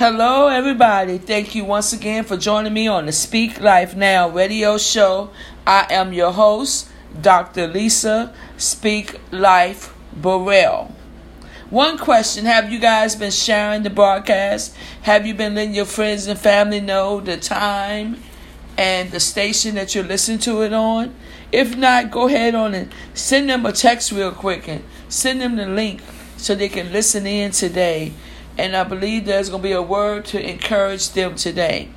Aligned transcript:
Hello, 0.00 0.48
everybody. 0.48 1.18
Thank 1.18 1.54
you 1.54 1.66
once 1.66 1.92
again 1.92 2.24
for 2.24 2.38
joining 2.38 2.72
me 2.72 2.88
on 2.88 3.04
the 3.04 3.12
Speak 3.12 3.60
Life 3.60 3.94
Now 3.94 4.30
radio 4.30 4.78
show. 4.78 5.28
I 5.66 5.88
am 5.90 6.14
your 6.14 6.32
host, 6.32 6.88
Dr. 7.20 7.66
Lisa 7.66 8.34
Speak 8.56 9.20
Life 9.30 9.92
Burrell. 10.14 10.94
One 11.68 11.98
question 11.98 12.46
Have 12.46 12.72
you 12.72 12.78
guys 12.78 13.14
been 13.14 13.30
sharing 13.30 13.82
the 13.82 13.90
broadcast? 13.90 14.74
Have 15.02 15.26
you 15.26 15.34
been 15.34 15.54
letting 15.54 15.74
your 15.74 15.84
friends 15.84 16.26
and 16.28 16.40
family 16.40 16.80
know 16.80 17.20
the 17.20 17.36
time 17.36 18.22
and 18.78 19.10
the 19.10 19.20
station 19.20 19.74
that 19.74 19.94
you're 19.94 20.02
listening 20.02 20.38
to 20.38 20.62
it 20.62 20.72
on? 20.72 21.14
If 21.52 21.76
not, 21.76 22.10
go 22.10 22.26
ahead 22.26 22.54
on 22.54 22.72
and 22.72 22.90
send 23.12 23.50
them 23.50 23.66
a 23.66 23.72
text 23.72 24.12
real 24.12 24.32
quick 24.32 24.66
and 24.66 24.82
send 25.10 25.42
them 25.42 25.56
the 25.56 25.66
link 25.66 26.00
so 26.38 26.54
they 26.54 26.70
can 26.70 26.90
listen 26.90 27.26
in 27.26 27.50
today 27.50 28.14
and 28.60 28.76
I 28.76 28.84
believe 28.84 29.24
there's 29.24 29.48
going 29.48 29.62
to 29.62 29.68
be 29.68 29.72
a 29.72 29.80
word 29.80 30.26
to 30.26 30.50
encourage 30.50 31.12
them 31.12 31.34
today. 31.34 31.88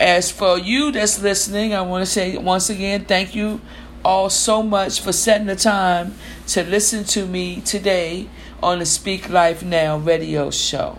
As 0.00 0.32
for 0.32 0.58
you 0.58 0.90
that's 0.90 1.22
listening, 1.22 1.74
I 1.74 1.82
want 1.82 2.04
to 2.04 2.10
say 2.10 2.36
once 2.36 2.68
again, 2.68 3.04
thank 3.04 3.36
you 3.36 3.60
all 4.04 4.28
so 4.28 4.64
much 4.64 5.00
for 5.00 5.12
setting 5.12 5.46
the 5.46 5.54
time 5.54 6.14
to 6.48 6.64
listen 6.64 7.04
to 7.04 7.24
me 7.24 7.60
today 7.60 8.28
on 8.60 8.80
the 8.80 8.86
Speak 8.86 9.30
Life 9.30 9.62
Now 9.62 9.96
radio 9.96 10.50
show. 10.50 10.98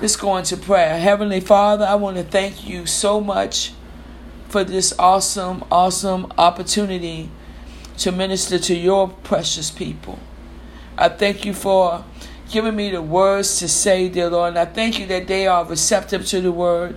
Let's 0.00 0.14
go 0.14 0.36
into 0.36 0.56
prayer. 0.56 0.96
Heavenly 0.96 1.40
Father, 1.40 1.84
I 1.84 1.96
want 1.96 2.16
to 2.16 2.22
thank 2.22 2.68
you 2.68 2.86
so 2.86 3.20
much 3.20 3.72
for 4.48 4.62
this 4.62 4.94
awesome, 5.00 5.64
awesome 5.68 6.32
opportunity 6.38 7.28
to 7.98 8.12
minister 8.12 8.56
to 8.60 8.74
your 8.74 9.08
precious 9.08 9.72
people. 9.72 10.20
I 10.96 11.08
thank 11.08 11.44
you 11.44 11.52
for 11.52 12.04
giving 12.54 12.76
me 12.76 12.88
the 12.88 13.02
words 13.02 13.58
to 13.58 13.68
say, 13.68 14.08
dear 14.08 14.30
Lord. 14.30 14.50
And 14.50 14.58
I 14.60 14.64
thank 14.64 15.00
you 15.00 15.06
that 15.06 15.26
they 15.26 15.48
are 15.48 15.64
receptive 15.64 16.24
to 16.26 16.40
the 16.40 16.52
word 16.52 16.94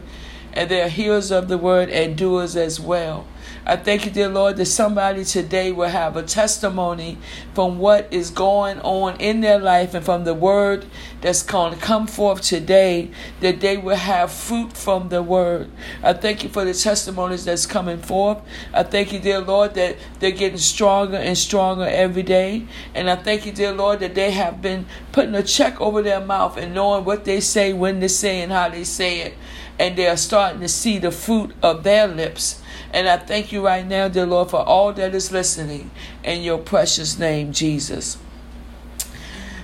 and 0.57 0.69
they 0.71 0.81
are 0.81 0.89
hearers 0.89 1.31
of 1.31 1.47
the 1.47 1.57
word 1.57 1.89
and 1.89 2.17
doers 2.17 2.55
as 2.55 2.79
well. 2.79 3.27
I 3.65 3.75
thank 3.75 4.05
you, 4.05 4.11
dear 4.11 4.29
Lord, 4.29 4.57
that 4.57 4.65
somebody 4.65 5.25
today 5.25 5.71
will 5.73 5.89
have 5.89 6.15
a 6.15 6.23
testimony 6.23 7.17
from 7.53 7.79
what 7.79 8.07
is 8.11 8.29
going 8.29 8.79
on 8.79 9.17
in 9.17 9.41
their 9.41 9.59
life 9.59 9.93
and 9.93 10.05
from 10.05 10.23
the 10.23 10.33
word 10.33 10.85
that's 11.21 11.43
going 11.43 11.73
to 11.73 11.79
come 11.79 12.07
forth 12.07 12.41
today, 12.41 13.11
that 13.41 13.59
they 13.59 13.77
will 13.77 13.97
have 13.97 14.31
fruit 14.31 14.71
from 14.73 15.09
the 15.09 15.21
word. 15.21 15.69
I 16.01 16.13
thank 16.13 16.43
you 16.43 16.49
for 16.49 16.63
the 16.63 16.73
testimonies 16.73 17.45
that's 17.45 17.65
coming 17.65 17.99
forth. 17.99 18.39
I 18.73 18.83
thank 18.83 19.11
you, 19.11 19.19
dear 19.19 19.41
Lord, 19.41 19.73
that 19.73 19.97
they're 20.19 20.31
getting 20.31 20.57
stronger 20.57 21.17
and 21.17 21.37
stronger 21.37 21.85
every 21.85 22.23
day. 22.23 22.65
And 22.95 23.09
I 23.09 23.17
thank 23.17 23.45
you, 23.45 23.51
dear 23.51 23.73
Lord, 23.73 23.99
that 23.99 24.15
they 24.15 24.31
have 24.31 24.61
been 24.61 24.85
putting 25.11 25.35
a 25.35 25.43
check 25.43 25.79
over 25.81 26.01
their 26.01 26.21
mouth 26.21 26.57
and 26.57 26.73
knowing 26.73 27.03
what 27.03 27.25
they 27.25 27.41
say, 27.41 27.73
when 27.73 27.99
they 27.99 28.07
say, 28.07 28.41
and 28.41 28.51
how 28.51 28.69
they 28.69 28.85
say 28.85 29.19
it. 29.19 29.33
And 29.79 29.95
they 29.95 30.07
are 30.07 30.17
starting 30.17 30.61
to 30.61 30.67
see 30.67 30.97
the 30.97 31.11
fruit 31.11 31.53
of 31.61 31.83
their 31.83 32.07
lips. 32.07 32.61
And 32.91 33.07
I 33.07 33.17
thank 33.17 33.51
you 33.51 33.65
right 33.65 33.85
now, 33.85 34.07
dear 34.07 34.25
Lord, 34.25 34.49
for 34.49 34.61
all 34.61 34.93
that 34.93 35.13
is 35.13 35.31
listening 35.31 35.91
in 36.23 36.41
your 36.41 36.57
precious 36.57 37.19
name, 37.19 37.51
Jesus. 37.51 38.17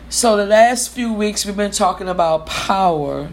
So, 0.09 0.37
the 0.37 0.45
last 0.45 0.89
few 0.89 1.11
weeks 1.11 1.45
we've 1.45 1.57
been 1.57 1.71
talking 1.71 2.07
about 2.07 2.45
power. 2.45 3.29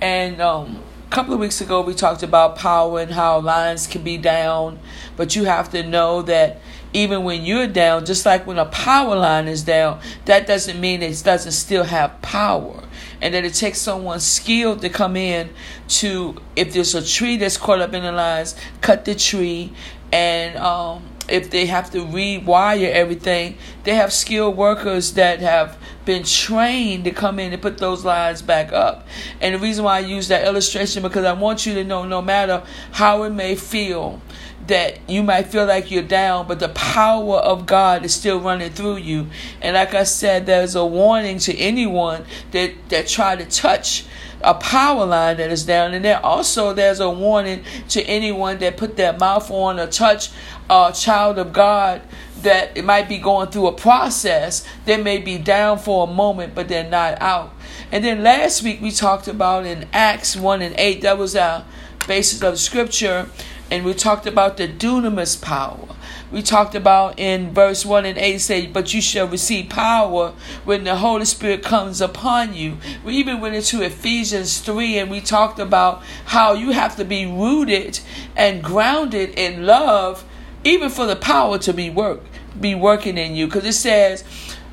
And 0.00 0.40
um, 0.40 0.82
a 1.06 1.10
couple 1.10 1.32
of 1.32 1.40
weeks 1.40 1.60
ago 1.60 1.80
we 1.80 1.94
talked 1.94 2.22
about 2.22 2.56
power 2.56 3.00
and 3.00 3.12
how 3.12 3.40
lines 3.40 3.86
can 3.86 4.02
be 4.02 4.18
down. 4.18 4.78
But 5.16 5.34
you 5.34 5.44
have 5.44 5.70
to 5.70 5.82
know 5.82 6.20
that 6.22 6.60
even 6.92 7.24
when 7.24 7.44
you're 7.44 7.66
down, 7.66 8.04
just 8.04 8.26
like 8.26 8.46
when 8.46 8.58
a 8.58 8.66
power 8.66 9.16
line 9.16 9.48
is 9.48 9.62
down, 9.62 10.00
that 10.26 10.46
doesn't 10.46 10.80
mean 10.80 11.02
it 11.02 11.22
doesn't 11.24 11.52
still 11.52 11.84
have 11.84 12.20
power 12.22 12.82
and 13.20 13.34
that 13.34 13.44
it 13.44 13.54
takes 13.54 13.80
someone 13.80 14.20
skilled 14.20 14.80
to 14.82 14.88
come 14.88 15.16
in 15.16 15.50
to 15.88 16.36
if 16.56 16.72
there's 16.72 16.94
a 16.94 17.04
tree 17.04 17.36
that's 17.36 17.56
caught 17.56 17.80
up 17.80 17.92
in 17.94 18.02
the 18.02 18.12
lines 18.12 18.54
cut 18.80 19.04
the 19.04 19.14
tree. 19.14 19.72
And 20.12 20.56
um, 20.56 21.02
if 21.28 21.50
they 21.50 21.66
have 21.66 21.90
to 21.90 21.98
rewire 21.98 22.90
everything 22.90 23.56
they 23.84 23.94
have 23.94 24.12
skilled 24.12 24.56
workers 24.56 25.14
that 25.14 25.40
have 25.40 25.76
been 26.04 26.24
trained 26.24 27.04
to 27.04 27.10
come 27.10 27.38
in 27.38 27.52
and 27.52 27.60
put 27.60 27.76
those 27.78 28.04
lines 28.04 28.40
back 28.40 28.72
up. 28.72 29.06
And 29.40 29.54
the 29.54 29.58
reason 29.58 29.84
why 29.84 29.96
i 29.96 30.00
use 30.00 30.28
that 30.28 30.46
illustration 30.46 31.02
because 31.02 31.24
i 31.24 31.32
want 31.32 31.66
you 31.66 31.74
to 31.74 31.84
know 31.84 32.04
no 32.04 32.22
matter 32.22 32.62
how 32.92 33.24
it 33.24 33.30
may 33.30 33.54
feel 33.54 34.20
that 34.68 35.08
you 35.08 35.22
might 35.22 35.48
feel 35.48 35.66
like 35.66 35.90
you're 35.90 36.02
down, 36.02 36.46
but 36.46 36.60
the 36.60 36.68
power 36.70 37.36
of 37.36 37.66
God 37.66 38.04
is 38.04 38.14
still 38.14 38.40
running 38.40 38.70
through 38.70 38.96
you. 38.96 39.26
And 39.60 39.74
like 39.74 39.94
I 39.94 40.04
said, 40.04 40.46
there's 40.46 40.74
a 40.74 40.84
warning 40.84 41.38
to 41.40 41.56
anyone 41.56 42.24
that, 42.52 42.72
that 42.90 43.08
try 43.08 43.36
to 43.36 43.44
touch 43.44 44.04
a 44.42 44.54
power 44.54 45.04
line 45.04 45.38
that 45.38 45.50
is 45.50 45.66
down. 45.66 45.94
And 45.94 46.04
there 46.04 46.24
also 46.24 46.72
there's 46.72 47.00
a 47.00 47.10
warning 47.10 47.64
to 47.88 48.02
anyone 48.04 48.58
that 48.58 48.76
put 48.76 48.96
their 48.96 49.12
mouth 49.12 49.50
on 49.50 49.80
or 49.80 49.86
touch 49.86 50.30
a 50.70 50.92
child 50.94 51.38
of 51.38 51.52
God 51.52 52.02
that 52.42 52.76
it 52.76 52.84
might 52.84 53.08
be 53.08 53.18
going 53.18 53.48
through 53.48 53.66
a 53.66 53.72
process. 53.72 54.64
They 54.84 54.96
may 54.96 55.18
be 55.18 55.38
down 55.38 55.78
for 55.78 56.06
a 56.06 56.10
moment, 56.10 56.54
but 56.54 56.68
they're 56.68 56.88
not 56.88 57.20
out. 57.20 57.52
And 57.90 58.04
then 58.04 58.22
last 58.22 58.62
week 58.62 58.80
we 58.80 58.90
talked 58.90 59.28
about 59.28 59.66
in 59.66 59.88
Acts 59.92 60.36
1 60.36 60.62
and 60.62 60.74
8, 60.78 61.00
that 61.02 61.18
was 61.18 61.34
our 61.34 61.64
basis 62.06 62.42
of 62.42 62.58
scripture 62.58 63.28
and 63.70 63.84
we 63.84 63.94
talked 63.94 64.26
about 64.26 64.56
the 64.56 64.66
dunamis 64.66 65.40
power. 65.40 65.88
We 66.30 66.42
talked 66.42 66.74
about 66.74 67.18
in 67.18 67.52
verse 67.52 67.84
1 67.86 68.04
and 68.04 68.18
8 68.18 68.38
say, 68.38 68.66
But 68.66 68.92
you 68.92 69.00
shall 69.00 69.26
receive 69.26 69.70
power 69.70 70.32
when 70.64 70.84
the 70.84 70.96
Holy 70.96 71.24
Spirit 71.24 71.62
comes 71.62 72.00
upon 72.00 72.54
you. 72.54 72.78
We 73.04 73.14
even 73.14 73.40
went 73.40 73.54
into 73.54 73.82
Ephesians 73.82 74.58
3 74.58 74.98
and 74.98 75.10
we 75.10 75.20
talked 75.20 75.58
about 75.58 76.02
how 76.26 76.52
you 76.52 76.72
have 76.72 76.96
to 76.96 77.04
be 77.04 77.26
rooted 77.26 78.00
and 78.36 78.62
grounded 78.62 79.30
in 79.38 79.64
love, 79.64 80.24
even 80.64 80.90
for 80.90 81.06
the 81.06 81.16
power 81.16 81.58
to 81.58 81.72
be 81.72 81.90
work 81.90 82.22
be 82.60 82.74
working 82.74 83.18
in 83.18 83.34
you. 83.34 83.46
Because 83.46 83.64
it 83.64 83.74
says, 83.74 84.24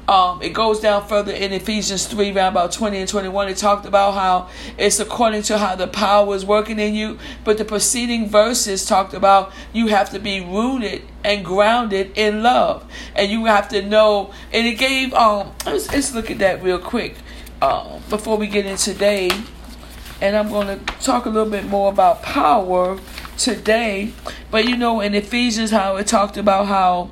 um, 0.07 0.41
it 0.43 0.49
goes 0.53 0.79
down 0.79 1.07
further 1.07 1.31
in 1.31 1.51
Ephesians 1.51 2.05
3, 2.05 2.31
around 2.31 2.51
about 2.51 2.71
20 2.71 2.97
and 2.97 3.09
21. 3.09 3.49
It 3.49 3.57
talked 3.57 3.87
about 3.87 4.13
how 4.13 4.49
it's 4.77 4.99
according 4.99 5.41
to 5.43 5.57
how 5.57 5.75
the 5.75 5.87
power 5.87 6.35
is 6.35 6.45
working 6.45 6.79
in 6.79 6.93
you. 6.93 7.17
But 7.43 7.57
the 7.57 7.65
preceding 7.65 8.29
verses 8.29 8.85
talked 8.85 9.15
about 9.15 9.51
you 9.73 9.87
have 9.87 10.11
to 10.11 10.19
be 10.19 10.41
rooted 10.41 11.01
and 11.23 11.43
grounded 11.43 12.11
in 12.15 12.43
love. 12.43 12.89
And 13.15 13.31
you 13.31 13.45
have 13.45 13.67
to 13.69 13.81
know. 13.81 14.31
And 14.53 14.67
it 14.67 14.77
gave, 14.77 15.11
um, 15.15 15.53
let's, 15.65 15.91
let's 15.91 16.13
look 16.13 16.29
at 16.29 16.37
that 16.37 16.61
real 16.61 16.79
quick 16.79 17.15
uh, 17.61 17.99
before 18.09 18.37
we 18.37 18.45
get 18.45 18.67
in 18.67 18.77
today. 18.77 19.31
And 20.21 20.35
I'm 20.35 20.49
going 20.49 20.67
to 20.67 20.93
talk 20.99 21.25
a 21.25 21.29
little 21.29 21.49
bit 21.49 21.65
more 21.65 21.91
about 21.91 22.21
power 22.21 22.99
today. 23.39 24.13
But 24.51 24.65
you 24.65 24.77
know, 24.77 25.01
in 25.01 25.15
Ephesians, 25.15 25.71
how 25.71 25.95
it 25.95 26.05
talked 26.05 26.37
about 26.37 26.67
how. 26.67 27.09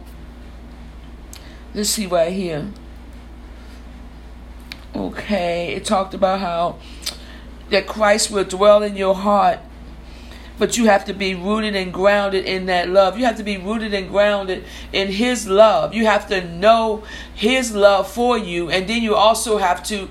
Let's 1.73 1.89
see 1.89 2.05
right 2.05 2.31
here. 2.31 2.67
Okay, 4.95 5.73
it 5.73 5.85
talked 5.85 6.13
about 6.13 6.39
how 6.39 6.77
that 7.69 7.87
Christ 7.87 8.29
will 8.29 8.43
dwell 8.43 8.83
in 8.83 8.95
your 8.95 9.15
heart, 9.15 9.59
but 10.59 10.77
you 10.77 10.85
have 10.85 11.05
to 11.05 11.13
be 11.13 11.33
rooted 11.33 11.75
and 11.75 11.91
grounded 11.91 12.45
in 12.45 12.67
that 12.67 12.89
love. 12.89 13.17
You 13.17 13.25
have 13.25 13.37
to 13.37 13.43
be 13.43 13.57
rooted 13.57 13.91
and 13.95 14.09
grounded 14.09 14.63
in 14.91 15.07
His 15.07 15.47
love. 15.47 15.95
You 15.95 16.05
have 16.05 16.27
to 16.27 16.47
know 16.47 17.03
His 17.33 17.73
love 17.73 18.07
for 18.07 18.37
you, 18.37 18.69
and 18.69 18.87
then 18.87 19.01
you 19.01 19.15
also 19.15 19.57
have 19.57 19.83
to 19.85 20.09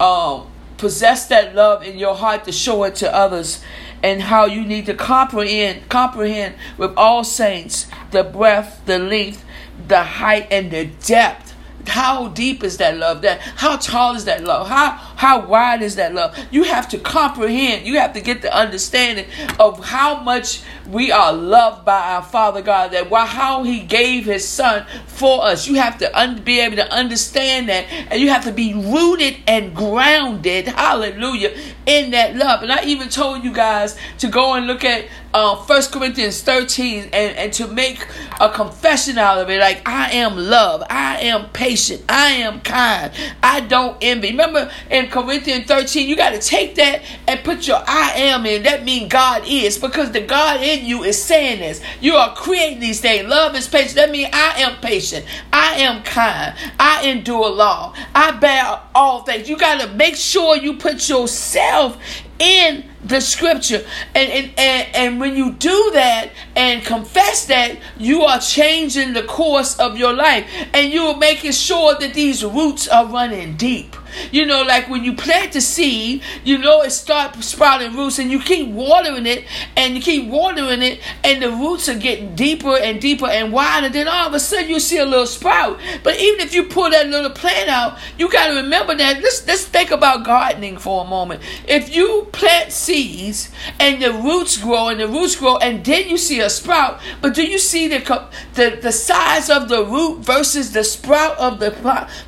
um, 0.00 0.46
possess 0.78 1.26
that 1.26 1.54
love 1.54 1.82
in 1.82 1.98
your 1.98 2.14
heart 2.14 2.44
to 2.44 2.52
show 2.52 2.84
it 2.84 2.94
to 2.96 3.14
others. 3.14 3.62
And 4.02 4.22
how 4.22 4.46
you 4.46 4.64
need 4.64 4.86
to 4.86 4.94
comprehend, 4.94 5.88
comprehend 5.88 6.56
with 6.76 6.92
all 6.96 7.22
saints 7.22 7.86
the 8.10 8.24
breadth, 8.24 8.84
the 8.86 8.98
length, 8.98 9.44
the 9.86 10.02
height, 10.02 10.48
and 10.50 10.72
the 10.72 10.86
depth 10.86 11.51
how 11.86 12.28
deep 12.28 12.62
is 12.62 12.78
that 12.78 12.96
love? 12.96 13.22
That 13.22 13.40
how 13.40 13.76
tall 13.76 14.14
is 14.14 14.24
that 14.26 14.44
love? 14.44 14.68
How 14.68 15.11
how 15.22 15.46
wide 15.46 15.82
is 15.82 15.94
that 15.94 16.12
love? 16.12 16.36
You 16.50 16.64
have 16.64 16.88
to 16.88 16.98
comprehend. 16.98 17.86
You 17.86 18.00
have 18.00 18.12
to 18.14 18.20
get 18.20 18.42
the 18.42 18.52
understanding 18.52 19.26
of 19.60 19.84
how 19.84 20.20
much 20.20 20.62
we 20.90 21.12
are 21.12 21.32
loved 21.32 21.84
by 21.84 22.14
our 22.14 22.24
father 22.24 22.60
god 22.60 22.90
that 22.90 23.08
why 23.08 23.24
how 23.24 23.62
he 23.62 23.78
gave 23.78 24.24
his 24.24 24.46
son 24.46 24.84
for 25.06 25.44
us. 25.44 25.68
You 25.68 25.76
have 25.76 25.98
to 25.98 26.18
un- 26.18 26.42
be 26.42 26.58
able 26.58 26.74
to 26.74 26.92
understand 26.92 27.68
that 27.68 27.86
and 28.10 28.20
you 28.20 28.30
have 28.30 28.42
to 28.46 28.52
be 28.52 28.74
rooted 28.74 29.36
and 29.46 29.76
grounded 29.76 30.66
hallelujah 30.66 31.56
in 31.86 32.10
that 32.10 32.34
love. 32.34 32.64
And 32.64 32.72
i 32.72 32.84
even 32.84 33.08
told 33.08 33.44
you 33.44 33.52
guys 33.52 33.96
to 34.18 34.26
go 34.26 34.54
and 34.54 34.66
look 34.66 34.82
at 34.82 35.04
uh, 35.34 35.56
1 35.56 35.82
Corinthians 35.92 36.42
13 36.42 37.04
and, 37.04 37.12
and 37.12 37.52
to 37.54 37.66
make 37.66 38.06
a 38.40 38.50
confession 38.50 39.18
out 39.18 39.38
of 39.38 39.48
it 39.48 39.60
like, 39.60 39.88
I 39.88 40.12
am 40.12 40.36
love, 40.36 40.82
I 40.90 41.20
am 41.20 41.48
patient, 41.50 42.02
I 42.08 42.30
am 42.30 42.60
kind, 42.60 43.12
I 43.42 43.60
don't 43.60 43.96
envy. 44.02 44.30
Remember 44.30 44.70
in 44.90 45.08
Corinthians 45.12 45.66
13, 45.66 46.08
you 46.08 46.16
got 46.16 46.30
to 46.30 46.40
take 46.40 46.74
that 46.76 47.02
and 47.28 47.44
put 47.44 47.68
your 47.68 47.82
I 47.86 48.12
am 48.16 48.46
in. 48.46 48.62
That 48.62 48.82
means 48.82 49.12
God 49.12 49.42
is 49.46 49.78
because 49.78 50.10
the 50.10 50.22
God 50.22 50.62
in 50.62 50.86
you 50.86 51.04
is 51.04 51.22
saying 51.22 51.60
this. 51.60 51.82
You 52.00 52.14
are 52.14 52.34
creating 52.34 52.80
these 52.80 53.00
things. 53.00 53.28
Love 53.28 53.54
is 53.54 53.68
patient. 53.68 53.96
That 53.96 54.10
means 54.10 54.30
I 54.32 54.62
am 54.62 54.80
patient, 54.80 55.26
I 55.52 55.74
am 55.74 56.02
kind, 56.02 56.54
I 56.80 57.06
endure 57.08 57.50
long, 57.50 57.94
I 58.14 58.32
bear 58.32 58.80
all 58.94 59.22
things. 59.22 59.48
You 59.48 59.58
got 59.58 59.80
to 59.82 59.88
make 59.94 60.16
sure 60.16 60.56
you 60.56 60.76
put 60.78 61.08
yourself 61.08 61.98
in 62.38 62.84
the 63.04 63.20
scripture 63.20 63.84
and, 64.14 64.30
and 64.30 64.52
and 64.58 64.94
and 64.94 65.20
when 65.20 65.36
you 65.36 65.52
do 65.52 65.90
that 65.92 66.30
and 66.56 66.84
confess 66.84 67.46
that 67.46 67.76
you 67.98 68.22
are 68.22 68.38
changing 68.38 69.12
the 69.12 69.22
course 69.24 69.78
of 69.78 69.96
your 69.96 70.12
life 70.12 70.48
and 70.72 70.92
you 70.92 71.02
are 71.02 71.16
making 71.16 71.52
sure 71.52 71.94
that 71.96 72.14
these 72.14 72.44
roots 72.44 72.88
are 72.88 73.06
running 73.06 73.56
deep 73.56 73.96
you 74.30 74.46
know, 74.46 74.62
like 74.62 74.88
when 74.88 75.04
you 75.04 75.14
plant 75.14 75.52
the 75.52 75.60
seed, 75.60 76.22
you 76.44 76.58
know 76.58 76.82
it 76.82 76.90
start 76.90 77.34
sprouting 77.42 77.96
roots, 77.96 78.18
and 78.18 78.30
you 78.30 78.40
keep 78.40 78.68
watering 78.68 79.26
it, 79.26 79.44
and 79.76 79.94
you 79.94 80.02
keep 80.02 80.28
watering 80.28 80.82
it, 80.82 81.00
and 81.24 81.42
the 81.42 81.50
roots 81.50 81.88
are 81.88 81.98
getting 81.98 82.34
deeper 82.34 82.76
and 82.76 83.00
deeper 83.00 83.26
and 83.26 83.52
wider. 83.52 83.88
Then 83.88 84.08
all 84.08 84.28
of 84.28 84.34
a 84.34 84.40
sudden 84.40 84.68
you 84.68 84.80
see 84.80 84.98
a 84.98 85.04
little 85.04 85.26
sprout. 85.26 85.78
But 86.02 86.20
even 86.20 86.40
if 86.40 86.54
you 86.54 86.64
pull 86.64 86.90
that 86.90 87.08
little 87.08 87.30
plant 87.30 87.68
out, 87.68 87.98
you 88.18 88.30
got 88.30 88.48
to 88.48 88.54
remember 88.54 88.94
that. 88.94 89.22
Let's 89.22 89.46
let's 89.46 89.64
think 89.64 89.90
about 89.90 90.24
gardening 90.24 90.78
for 90.78 91.04
a 91.04 91.08
moment. 91.08 91.42
If 91.66 91.94
you 91.94 92.28
plant 92.32 92.72
seeds 92.72 93.50
and 93.78 94.02
the 94.02 94.12
roots 94.12 94.56
grow 94.56 94.88
and 94.88 95.00
the 95.00 95.08
roots 95.08 95.36
grow, 95.36 95.56
and 95.58 95.84
then 95.84 96.08
you 96.08 96.18
see 96.18 96.40
a 96.40 96.50
sprout, 96.50 97.00
but 97.20 97.34
do 97.34 97.44
you 97.44 97.58
see 97.58 97.88
the 97.88 98.28
the 98.54 98.78
the 98.80 98.92
size 98.92 99.50
of 99.50 99.68
the 99.68 99.84
root 99.84 100.20
versus 100.20 100.72
the 100.72 100.84
sprout 100.84 101.38
of 101.38 101.58
the 101.60 101.70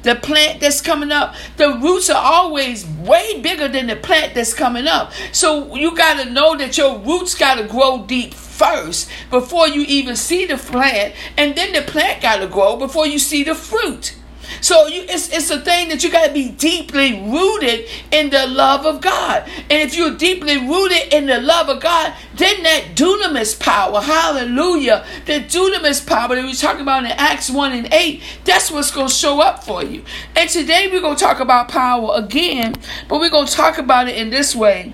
the 0.02 0.14
plant 0.16 0.60
that's 0.60 0.80
coming 0.80 1.12
up? 1.12 1.34
The 1.56 1.73
roots 1.80 2.10
are 2.10 2.22
always 2.22 2.86
way 2.86 3.40
bigger 3.40 3.68
than 3.68 3.86
the 3.86 3.96
plant 3.96 4.34
that's 4.34 4.54
coming 4.54 4.86
up. 4.86 5.12
So 5.32 5.74
you 5.74 5.96
got 5.96 6.22
to 6.22 6.30
know 6.30 6.56
that 6.56 6.76
your 6.78 6.98
roots 6.98 7.34
got 7.34 7.56
to 7.56 7.64
grow 7.64 8.04
deep 8.06 8.34
first 8.34 9.10
before 9.30 9.68
you 9.68 9.82
even 9.82 10.16
see 10.16 10.46
the 10.46 10.56
plant, 10.56 11.14
and 11.36 11.54
then 11.56 11.72
the 11.72 11.82
plant 11.82 12.22
got 12.22 12.36
to 12.38 12.46
grow 12.46 12.76
before 12.76 13.06
you 13.06 13.18
see 13.18 13.42
the 13.44 13.54
fruit. 13.54 14.14
So 14.60 14.86
you, 14.86 15.04
it's, 15.08 15.32
it's 15.32 15.50
a 15.50 15.60
thing 15.60 15.88
that 15.88 16.02
you 16.02 16.10
got 16.10 16.26
to 16.26 16.32
be 16.32 16.50
deeply 16.50 17.20
rooted 17.20 17.86
in 18.10 18.30
the 18.30 18.46
love 18.46 18.86
of 18.86 19.00
God. 19.00 19.48
And 19.70 19.72
if 19.72 19.96
you're 19.96 20.16
deeply 20.16 20.56
rooted 20.58 21.12
in 21.12 21.26
the 21.26 21.40
love 21.40 21.68
of 21.68 21.80
God, 21.80 22.14
then 22.34 22.62
that 22.62 22.94
dunamis 22.94 23.58
power, 23.58 24.00
hallelujah, 24.00 25.04
the 25.26 25.40
dunamis 25.40 26.06
power 26.06 26.34
that 26.34 26.44
we 26.44 26.54
talking 26.54 26.82
about 26.82 27.04
in 27.04 27.10
Acts 27.12 27.50
1 27.50 27.72
and 27.72 27.92
8, 27.92 28.22
that's 28.44 28.70
what's 28.70 28.90
going 28.90 29.08
to 29.08 29.14
show 29.14 29.40
up 29.40 29.64
for 29.64 29.82
you. 29.82 30.04
And 30.36 30.48
today 30.48 30.88
we're 30.90 31.00
going 31.00 31.16
to 31.16 31.22
talk 31.22 31.40
about 31.40 31.68
power 31.68 32.12
again, 32.14 32.74
but 33.08 33.20
we're 33.20 33.30
going 33.30 33.46
to 33.46 33.52
talk 33.52 33.78
about 33.78 34.08
it 34.08 34.16
in 34.16 34.30
this 34.30 34.54
way 34.54 34.92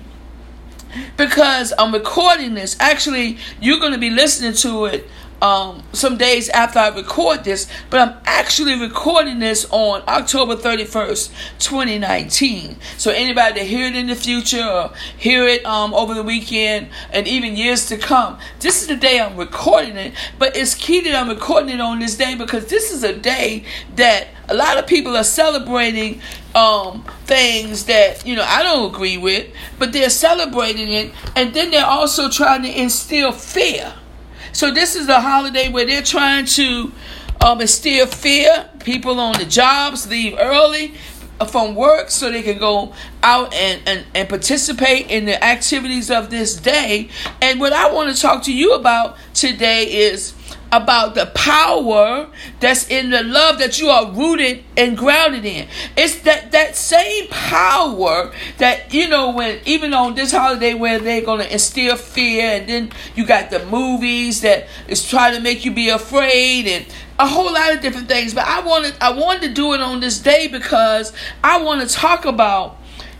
because 1.17 1.73
I'm 1.77 1.93
recording 1.93 2.53
this. 2.53 2.75
Actually, 2.79 3.37
you're 3.59 3.79
going 3.79 3.93
to 3.93 3.97
be 3.97 4.09
listening 4.09 4.53
to 4.53 4.85
it 4.85 5.07
um, 5.41 5.83
some 5.91 6.17
days 6.17 6.49
after 6.49 6.79
I 6.79 6.89
record 6.89 7.43
this, 7.43 7.67
but 7.89 7.99
I'm 7.99 8.17
actually 8.25 8.79
recording 8.79 9.39
this 9.39 9.65
on 9.71 10.03
October 10.07 10.55
31st, 10.55 11.31
2019. 11.59 12.77
So 12.97 13.11
anybody 13.11 13.59
that 13.59 13.65
hear 13.65 13.87
it 13.87 13.95
in 13.95 14.07
the 14.07 14.15
future 14.15 14.63
or 14.63 14.91
hear 15.17 15.47
it 15.47 15.65
um, 15.65 15.93
over 15.93 16.13
the 16.13 16.23
weekend 16.23 16.89
and 17.11 17.27
even 17.27 17.55
years 17.55 17.87
to 17.87 17.97
come, 17.97 18.37
this 18.59 18.81
is 18.81 18.87
the 18.87 18.95
day 18.95 19.19
I'm 19.19 19.35
recording 19.35 19.97
it. 19.97 20.13
But 20.37 20.55
it's 20.55 20.75
key 20.75 21.01
that 21.01 21.15
I'm 21.15 21.29
recording 21.29 21.69
it 21.69 21.81
on 21.81 21.99
this 21.99 22.15
day 22.15 22.35
because 22.35 22.67
this 22.67 22.91
is 22.91 23.03
a 23.03 23.15
day 23.15 23.63
that 23.95 24.27
a 24.47 24.53
lot 24.53 24.77
of 24.77 24.85
people 24.85 25.15
are 25.15 25.23
celebrating 25.23 26.21
um, 26.53 27.05
things 27.25 27.85
that 27.85 28.25
you 28.25 28.35
know 28.35 28.43
I 28.45 28.61
don't 28.61 28.93
agree 28.93 29.17
with, 29.17 29.51
but 29.79 29.93
they're 29.93 30.09
celebrating 30.09 30.89
it, 30.89 31.11
and 31.35 31.53
then 31.53 31.71
they're 31.71 31.85
also 31.85 32.29
trying 32.29 32.63
to 32.63 32.81
instill 32.81 33.31
fear 33.31 33.93
so 34.53 34.71
this 34.71 34.95
is 34.95 35.07
a 35.07 35.21
holiday 35.21 35.69
where 35.69 35.85
they're 35.85 36.01
trying 36.01 36.45
to 36.45 36.91
um, 37.43 37.61
instill 37.61 38.05
fear. 38.07 38.69
People 38.79 39.19
on 39.19 39.37
the 39.37 39.45
jobs 39.45 40.07
leave 40.09 40.35
early 40.37 40.93
from 41.49 41.75
work 41.75 42.11
so 42.11 42.31
they 42.31 42.43
can 42.43 42.59
go 42.59 42.93
out 43.23 43.53
and, 43.53 43.81
and, 43.87 44.05
and 44.13 44.29
participate 44.29 45.09
in 45.09 45.25
the 45.25 45.43
activities 45.43 46.11
of 46.11 46.29
this 46.29 46.55
day. 46.55 47.09
And 47.41 47.59
what 47.59 47.73
I 47.73 47.91
want 47.91 48.15
to 48.15 48.21
talk 48.21 48.43
to 48.43 48.53
you 48.53 48.73
about 48.73 49.17
today 49.33 49.85
is 49.85 50.33
about 50.71 51.15
the 51.15 51.25
power 51.27 52.29
that's 52.59 52.89
in 52.89 53.09
the 53.09 53.23
love 53.23 53.59
that 53.59 53.79
you 53.79 53.89
are 53.89 54.11
rooted 54.11 54.63
and 54.77 54.97
grounded 54.97 55.45
in. 55.45 55.67
It's 55.97 56.21
that 56.21 56.51
that 56.51 56.75
same 56.75 57.27
power 57.27 58.31
that 58.57 58.93
you 58.93 59.09
know 59.09 59.31
when 59.31 59.59
even 59.65 59.93
on 59.93 60.15
this 60.15 60.31
holiday 60.31 60.73
where 60.73 60.99
they're 60.99 61.21
gonna 61.21 61.43
instill 61.43 61.97
fear, 61.97 62.43
and 62.43 62.69
then 62.69 62.91
you 63.15 63.25
got 63.25 63.49
the 63.49 63.65
movies 63.65 64.41
that 64.41 64.67
is 64.87 65.07
trying 65.07 65.35
to 65.35 65.41
make 65.41 65.65
you 65.65 65.71
be 65.71 65.89
afraid 65.89 66.67
and 66.67 66.85
a 67.19 67.27
whole 67.27 67.53
lot 67.53 67.73
of 67.73 67.81
different 67.81 68.07
things. 68.07 68.33
But 68.33 68.47
I 68.47 68.61
wanted 68.61 68.95
I 69.01 69.11
wanted 69.11 69.41
to 69.43 69.53
do 69.53 69.73
it 69.73 69.81
on 69.81 69.99
this 69.99 70.19
day 70.19 70.47
because 70.47 71.13
I 71.43 71.61
want 71.61 71.87
to 71.87 71.93
talk 71.93 72.25
about 72.25 72.77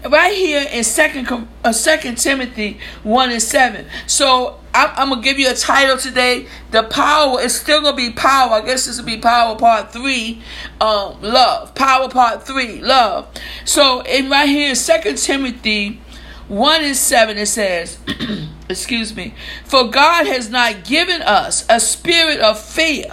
right 0.10 0.34
here 0.34 0.68
in 0.72 0.84
second 0.84 1.48
uh, 1.64 1.72
second 1.72 2.16
timothy 2.16 2.80
1 3.04 3.32
and 3.32 3.42
7 3.42 3.86
so 4.08 4.58
I'm, 4.74 4.90
I'm, 4.96 5.10
gonna 5.10 5.22
give 5.22 5.38
you 5.38 5.52
a 5.52 5.54
title 5.54 5.98
today. 5.98 6.48
The 6.72 6.84
power 6.84 7.42
is 7.42 7.60
still 7.60 7.82
gonna 7.82 7.96
be 7.96 8.10
power. 8.12 8.54
I 8.54 8.62
guess 8.62 8.86
this 8.86 8.98
will 8.98 9.06
be 9.06 9.18
power 9.18 9.58
part 9.58 9.92
three 9.92 10.42
um 10.80 11.22
love. 11.22 11.76
Power 11.76 12.08
part 12.08 12.44
three 12.44 12.80
love. 12.80 13.28
So 13.66 14.00
in 14.02 14.30
right 14.30 14.48
here 14.48 14.70
in 14.70 14.76
second 14.76 15.18
timothy 15.18 16.00
1 16.48 16.84
and 16.84 16.98
7 16.98 17.38
it 17.38 17.46
says 17.46 17.98
excuse 18.70 19.16
me 19.16 19.34
for 19.64 19.90
god 19.90 20.28
has 20.28 20.50
not 20.50 20.84
given 20.84 21.22
us 21.22 21.66
a 21.70 21.80
spirit 21.80 22.42
of 22.42 22.60
fear 22.60 23.06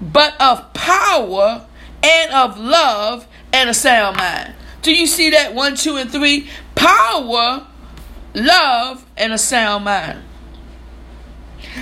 but 0.00 0.34
of 0.40 0.72
power 0.72 1.66
and 2.02 2.32
of 2.32 2.58
love 2.58 3.28
and 3.52 3.70
a 3.70 3.74
sound 3.74 4.16
mind 4.16 4.54
do 4.84 4.94
you 4.94 5.06
see 5.06 5.30
that? 5.30 5.54
One, 5.54 5.74
two, 5.74 5.96
and 5.96 6.10
three. 6.10 6.46
Power, 6.74 7.66
love, 8.34 9.06
and 9.16 9.32
a 9.32 9.38
sound 9.38 9.86
mind. 9.86 10.22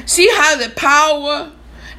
See 0.07 0.31
how 0.33 0.57
the 0.57 0.71
power 0.71 1.51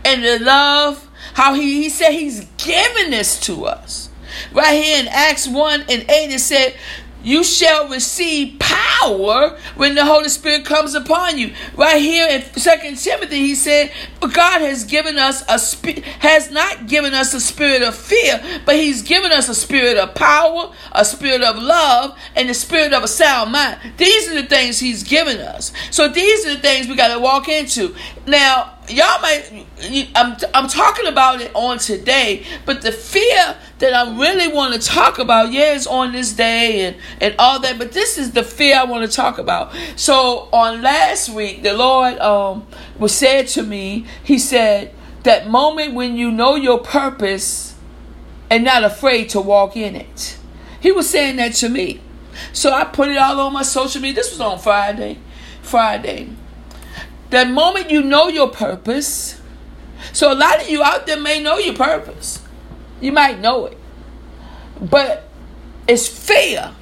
and 0.06 0.24
the 0.24 0.40
love, 0.40 1.10
how 1.34 1.54
he, 1.54 1.84
he 1.84 1.90
said 1.90 2.12
he's 2.12 2.46
given 2.58 3.12
this 3.12 3.38
to 3.42 3.66
us. 3.66 4.10
Right 4.54 4.82
here 4.82 5.02
in 5.02 5.10
Acts 5.10 5.48
1 5.48 5.82
and 5.82 6.10
8, 6.10 6.32
it 6.32 6.40
said, 6.40 6.76
you 7.24 7.44
shall 7.44 7.88
receive 7.90 8.60
power 8.60 9.58
when 9.76 9.96
the 9.96 10.06
Holy 10.06 10.30
Spirit 10.30 10.66
comes 10.66 10.94
upon 10.94 11.38
you. 11.38 11.54
Right 11.76 12.02
here 12.02 12.28
in 12.30 12.42
Second 12.60 12.98
Timothy, 12.98 13.38
he 13.38 13.56
said, 13.56 13.92
God 14.20 14.62
has 14.62 14.84
given 14.86 15.18
us 15.18 15.44
a 15.48 15.60
spirit, 15.60 16.04
has 16.04 16.52
not 16.52 16.88
given 16.88 17.14
us 17.14 17.34
a 17.34 17.40
spirit 17.40 17.82
of 17.82 17.96
fear, 17.96 18.42
but 18.66 18.76
He's 18.76 19.02
given 19.02 19.32
us 19.32 19.50
a 19.50 19.56
spirit 19.56 19.98
of 19.98 20.16
power, 20.16 20.74
a 20.92 21.06
spirit 21.06 21.42
of 21.42 21.58
love, 21.58 22.18
and 22.36 22.50
the 22.50 22.54
spirit 22.54 22.94
of 22.94 23.04
a 23.04 23.08
sound 23.08 23.52
mind. 23.52 23.80
These 23.98 24.30
are 24.30 24.42
the 24.42 24.48
things 24.48 24.80
He's 24.80 25.04
given 25.04 25.38
us. 25.38 25.72
So 25.92 26.08
these 26.08 26.46
are 26.46 26.56
the 26.56 26.62
things 26.62 26.88
we 26.88 26.96
got 26.96 27.14
to 27.14 27.20
walk 27.20 27.48
into. 27.48 27.96
Now, 28.26 28.73
y'all 28.90 29.22
might 29.22 29.66
I'm 30.16 30.38
I'm 30.54 30.68
talking 30.68 31.08
about 31.08 31.42
it 31.42 31.52
on 31.54 31.78
today, 31.78 32.46
but 32.66 32.82
the 32.82 32.92
fear 32.92 33.56
that 33.80 33.94
I 33.94 34.18
really 34.18 34.54
want 34.54 34.74
to 34.74 34.80
talk 34.80 35.20
about, 35.20 35.52
yeah, 35.52 35.74
is 35.74 35.88
on 35.88 36.12
this 36.12 36.34
day 36.34 36.82
and 36.82 36.96
and 37.22 37.36
all 37.40 37.60
that, 37.60 37.78
but 37.78 37.92
this 37.92 38.18
is 38.18 38.32
the 38.32 38.44
fear 38.44 38.78
I 38.78 38.84
want 38.84 39.10
to 39.10 39.16
talk 39.16 39.38
about. 39.38 39.74
So 39.96 40.50
on 40.52 40.82
last 40.82 41.30
week, 41.30 41.64
the 41.64 41.74
Lord 41.74 42.18
um 42.20 42.68
was 42.98 43.14
said 43.14 43.48
to 43.50 43.64
me, 43.64 44.06
He 44.24 44.40
said 44.40 44.94
that 45.24 45.50
moment 45.50 45.94
when 45.94 46.16
you 46.16 46.32
know 46.32 46.56
your 46.56 46.80
purpose 46.80 47.76
and 48.50 48.64
not 48.64 48.84
afraid 48.84 49.30
to 49.30 49.42
walk 49.42 49.76
in 49.76 49.96
it. 49.96 50.38
He 50.80 50.92
was 50.92 51.10
saying 51.10 51.38
that 51.38 51.54
to 51.56 51.70
me. 51.70 52.02
So 52.52 52.72
I 52.72 52.84
put 52.84 53.10
it 53.10 53.18
all 53.18 53.40
on 53.40 53.54
my 53.54 53.64
social 53.64 54.02
media. 54.02 54.16
This 54.16 54.32
was 54.32 54.42
on 54.42 54.60
Friday. 54.60 55.18
Friday. 55.62 56.30
The 57.34 57.46
moment 57.46 57.90
you 57.90 58.04
know 58.04 58.28
your 58.28 58.48
purpose, 58.48 59.42
so 60.12 60.32
a 60.32 60.36
lot 60.36 60.62
of 60.62 60.70
you 60.70 60.84
out 60.84 61.08
there 61.08 61.20
may 61.20 61.42
know 61.42 61.58
your 61.58 61.74
purpose. 61.74 62.40
You 63.02 63.12
might 63.12 63.40
know 63.40 63.66
it. 63.66 63.78
But 64.80 65.28
it's 65.88 66.08
fear 66.08 66.76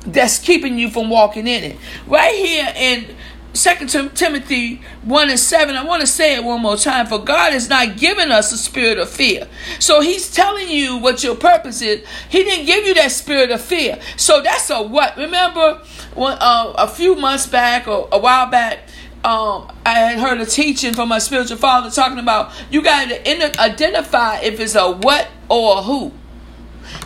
that's 0.00 0.38
keeping 0.38 0.78
you 0.78 0.90
from 0.90 1.08
walking 1.08 1.46
in 1.46 1.64
it. 1.64 1.78
Right 2.06 2.34
here 2.34 2.70
in 2.76 3.16
Second 3.54 3.88
Timothy 4.14 4.82
1 5.04 5.30
and 5.30 5.40
7, 5.40 5.74
I 5.74 5.82
want 5.82 6.02
to 6.02 6.06
say 6.06 6.34
it 6.34 6.44
one 6.44 6.60
more 6.60 6.76
time. 6.76 7.06
For 7.06 7.18
God 7.18 7.54
has 7.54 7.70
not 7.70 7.96
given 7.96 8.30
us 8.30 8.52
a 8.52 8.58
spirit 8.58 8.98
of 8.98 9.08
fear. 9.08 9.48
So 9.78 10.02
he's 10.02 10.30
telling 10.30 10.68
you 10.68 10.98
what 10.98 11.24
your 11.24 11.36
purpose 11.36 11.80
is. 11.80 12.06
He 12.28 12.44
didn't 12.44 12.66
give 12.66 12.84
you 12.84 12.92
that 12.96 13.12
spirit 13.12 13.50
of 13.50 13.62
fear. 13.62 13.98
So 14.18 14.42
that's 14.42 14.68
a 14.68 14.82
what? 14.82 15.16
Remember 15.16 15.80
when, 16.14 16.36
uh, 16.38 16.74
a 16.76 16.86
few 16.86 17.14
months 17.14 17.46
back 17.46 17.88
or 17.88 18.10
a 18.12 18.18
while 18.18 18.50
back, 18.50 18.80
um, 19.24 19.72
I 19.86 20.00
had 20.00 20.18
heard 20.18 20.40
a 20.40 20.46
teaching 20.46 20.94
from 20.94 21.08
my 21.08 21.20
spiritual 21.20 21.58
father 21.58 21.90
talking 21.92 22.18
about 22.18 22.50
you 22.72 22.82
got 22.82 23.08
to 23.08 23.60
identify 23.60 24.40
if 24.40 24.58
it's 24.58 24.74
a 24.74 24.90
what 24.90 25.28
or 25.48 25.78
a 25.78 25.82
who. 25.82 26.12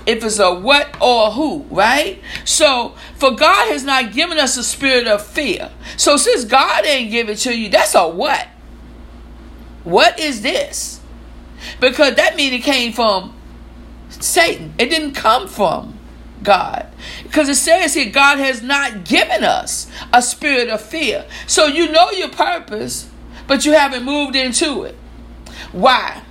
If 0.06 0.25
it's 0.25 0.38
a 0.38 0.54
what 0.54 0.96
or 0.99 1.28
a 1.28 1.30
who, 1.30 1.66
right? 1.70 2.22
So, 2.46 2.94
for 3.16 3.32
God 3.32 3.68
has 3.68 3.84
not 3.84 4.14
given 4.14 4.38
us 4.38 4.56
a 4.56 4.64
spirit 4.64 5.06
of 5.06 5.25
fear. 5.25 5.70
So, 5.99 6.16
since 6.16 6.46
God 6.46 6.84
didn't 6.84 7.10
give 7.10 7.28
it 7.28 7.37
to 7.40 7.54
you, 7.54 7.68
that's 7.68 7.94
a 7.94 8.08
what? 8.08 8.49
What 9.84 10.18
is 10.18 10.40
this? 10.40 11.00
Because 11.80 12.14
that 12.14 12.34
means 12.34 12.54
it 12.54 12.62
came 12.62 12.94
from 12.94 13.37
Satan. 14.08 14.72
It 14.78 14.88
didn't 14.88 15.12
come 15.12 15.49
from 15.49 15.99
God. 16.42 16.87
Because 17.30 17.49
it 17.49 17.54
says 17.54 17.94
here, 17.94 18.10
God 18.10 18.40
has 18.40 18.60
not 18.60 19.04
given 19.04 19.44
us 19.44 19.88
a 20.12 20.20
spirit 20.20 20.68
of 20.68 20.80
fear. 20.80 21.25
So 21.46 21.66
you 21.66 21.92
know 21.92 22.10
your 22.10 22.28
purpose, 22.28 23.08
but 23.46 23.64
you 23.64 23.72
haven't 23.72 24.02
moved 24.02 24.34
into 24.34 24.82
it. 24.82 24.96
Why? 25.70 26.22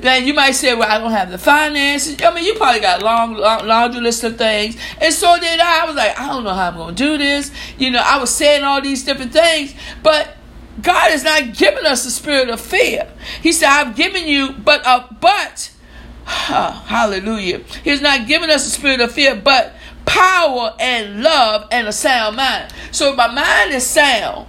Then 0.00 0.26
you 0.26 0.32
might 0.32 0.52
say, 0.52 0.74
well, 0.74 0.90
I 0.90 0.96
don't 0.96 1.10
have 1.10 1.30
the 1.30 1.36
finances. 1.36 2.16
I 2.22 2.32
mean, 2.32 2.44
you 2.44 2.54
probably 2.54 2.80
got 2.80 3.02
a 3.02 3.04
long, 3.04 3.34
long 3.34 3.66
laundry 3.66 4.00
list 4.00 4.24
of 4.24 4.38
things. 4.38 4.78
And 4.98 5.12
so 5.12 5.38
did 5.38 5.60
I. 5.60 5.82
I 5.82 5.84
was 5.84 5.94
like, 5.94 6.18
I 6.18 6.28
don't 6.28 6.44
know 6.44 6.54
how 6.54 6.68
I'm 6.68 6.76
going 6.76 6.94
to 6.94 7.04
do 7.04 7.18
this. 7.18 7.50
You 7.76 7.90
know, 7.90 8.02
I 8.02 8.18
was 8.18 8.34
saying 8.34 8.64
all 8.64 8.80
these 8.80 9.04
different 9.04 9.34
things, 9.34 9.74
but 10.02 10.38
God 10.80 11.10
has 11.10 11.22
not 11.22 11.54
given 11.54 11.84
us 11.84 12.04
the 12.04 12.10
spirit 12.10 12.48
of 12.48 12.62
fear. 12.62 13.12
He 13.42 13.52
said, 13.52 13.68
I've 13.68 13.94
given 13.94 14.26
you, 14.26 14.52
but, 14.52 14.86
uh, 14.86 15.06
but, 15.20 15.70
hallelujah. 16.24 17.58
He's 17.84 18.00
not 18.00 18.26
given 18.26 18.48
us 18.48 18.66
a 18.66 18.70
spirit 18.70 19.02
of 19.02 19.12
fear, 19.12 19.34
but 19.34 19.74
power 20.08 20.74
and 20.80 21.22
love 21.22 21.68
and 21.70 21.86
a 21.86 21.92
sound 21.92 22.36
mind. 22.36 22.72
So 22.90 23.14
my 23.14 23.28
mind 23.28 23.72
is 23.72 23.86
sound. 23.86 24.48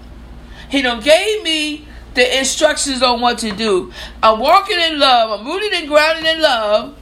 He 0.70 0.82
don't 0.82 1.04
gave 1.04 1.44
me 1.44 1.86
the 2.14 2.40
instructions 2.40 3.04
on 3.04 3.20
what 3.20 3.40
to 3.40 3.52
do. 3.52 3.92
I'm 4.24 4.40
walking 4.40 4.80
in 4.80 5.00
love. 5.00 5.40
I'm 5.40 5.46
rooted 5.46 5.74
and 5.74 5.88
grounded 5.88 6.26
in 6.26 6.42
love. 6.42 6.98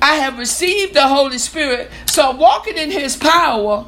I 0.00 0.14
have 0.16 0.38
received 0.38 0.94
the 0.94 1.06
Holy 1.06 1.38
Spirit. 1.38 1.90
So 2.06 2.30
I'm 2.30 2.38
walking 2.38 2.76
in 2.76 2.90
His 2.90 3.16
power. 3.16 3.86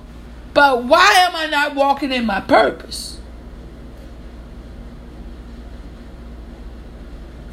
But 0.52 0.84
why 0.84 1.12
am 1.18 1.34
I 1.34 1.46
not 1.46 1.74
walking 1.74 2.12
in 2.12 2.26
my 2.26 2.40
purpose? 2.40 3.18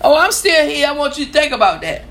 Oh, 0.04 0.18
I'm 0.18 0.32
still 0.32 0.68
here. 0.68 0.88
I 0.88 0.92
want 0.92 1.18
you 1.18 1.26
to 1.26 1.32
think 1.32 1.54
about 1.54 1.82
that. 1.82 2.04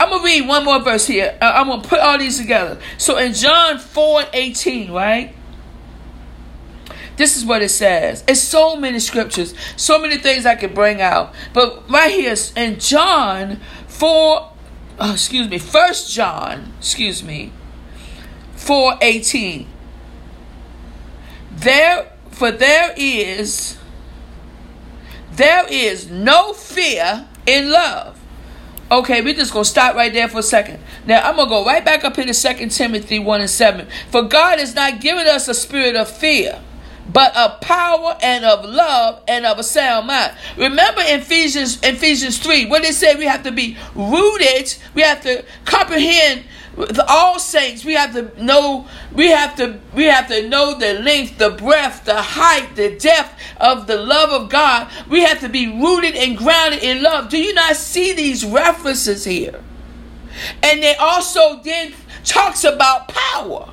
I'm 0.00 0.16
to 0.16 0.24
read 0.24 0.46
one 0.46 0.64
more 0.64 0.80
verse 0.80 1.06
here. 1.06 1.36
Uh, 1.40 1.52
I'm 1.54 1.82
to 1.82 1.88
put 1.88 1.98
all 1.98 2.18
these 2.18 2.38
together. 2.38 2.78
So 2.98 3.16
in 3.16 3.34
John 3.34 3.78
4 3.78 4.24
18, 4.32 4.92
right? 4.92 5.34
This 7.16 7.36
is 7.36 7.44
what 7.44 7.62
it 7.62 7.70
says. 7.70 8.22
It's 8.28 8.40
so 8.40 8.76
many 8.76 9.00
scriptures, 9.00 9.52
so 9.76 9.98
many 9.98 10.18
things 10.18 10.46
I 10.46 10.54
could 10.54 10.72
bring 10.72 11.00
out. 11.00 11.34
But 11.52 11.90
right 11.90 12.12
here 12.12 12.36
in 12.54 12.78
John 12.78 13.58
4, 13.88 14.52
oh, 15.00 15.12
excuse 15.12 15.48
me, 15.48 15.58
First 15.58 16.12
John, 16.12 16.72
excuse 16.78 17.24
me, 17.24 17.52
4 18.54 18.98
18. 19.02 19.66
There, 21.50 22.12
for 22.30 22.52
there 22.52 22.94
is, 22.96 23.78
there 25.32 25.66
is 25.68 26.08
no 26.08 26.52
fear 26.52 27.26
in 27.46 27.72
love. 27.72 28.17
Okay, 28.90 29.20
we're 29.20 29.34
just 29.34 29.52
gonna 29.52 29.66
stop 29.66 29.94
right 29.96 30.12
there 30.12 30.28
for 30.28 30.38
a 30.38 30.42
second. 30.42 30.78
Now 31.04 31.20
I'm 31.20 31.36
gonna 31.36 31.50
go 31.50 31.64
right 31.64 31.84
back 31.84 32.04
up 32.04 32.18
into 32.18 32.32
Second 32.32 32.70
Timothy 32.70 33.18
1 33.18 33.40
and 33.42 33.50
7. 33.50 33.86
For 34.10 34.22
God 34.22 34.58
has 34.58 34.74
not 34.74 35.00
given 35.00 35.26
us 35.26 35.46
a 35.46 35.52
spirit 35.52 35.94
of 35.94 36.08
fear, 36.08 36.58
but 37.12 37.36
of 37.36 37.60
power 37.60 38.16
and 38.22 38.46
of 38.46 38.64
love 38.64 39.22
and 39.28 39.44
of 39.44 39.58
a 39.58 39.62
sound 39.62 40.06
mind. 40.06 40.32
Remember 40.56 41.02
Ephesians 41.04 41.78
Ephesians 41.82 42.38
3, 42.38 42.64
what 42.66 42.82
they 42.82 42.92
say 42.92 43.14
we 43.14 43.26
have 43.26 43.42
to 43.42 43.52
be 43.52 43.76
rooted, 43.94 44.74
we 44.94 45.02
have 45.02 45.20
to 45.22 45.44
comprehend 45.66 46.44
the 46.86 47.04
all 47.08 47.38
saints 47.38 47.84
we 47.84 47.94
have 47.94 48.12
to 48.12 48.44
know 48.44 48.86
we 49.12 49.28
have 49.28 49.56
to 49.56 49.80
we 49.94 50.04
have 50.04 50.28
to 50.28 50.48
know 50.48 50.78
the 50.78 50.94
length 50.94 51.38
the 51.38 51.50
breadth 51.50 52.04
the 52.04 52.22
height 52.22 52.76
the 52.76 52.96
depth 52.96 53.34
of 53.60 53.86
the 53.86 53.96
love 53.96 54.30
of 54.30 54.48
god. 54.48 54.88
We 55.08 55.22
have 55.22 55.40
to 55.40 55.48
be 55.48 55.66
rooted 55.66 56.14
and 56.14 56.36
grounded 56.36 56.82
in 56.82 57.02
love. 57.02 57.28
Do 57.28 57.38
you 57.38 57.54
not 57.54 57.76
see 57.76 58.12
these 58.12 58.44
references 58.44 59.24
here? 59.24 59.60
And 60.62 60.82
they 60.82 60.94
also 60.96 61.60
then 61.62 61.92
talks 62.24 62.64
about 62.64 63.08
power. 63.08 63.70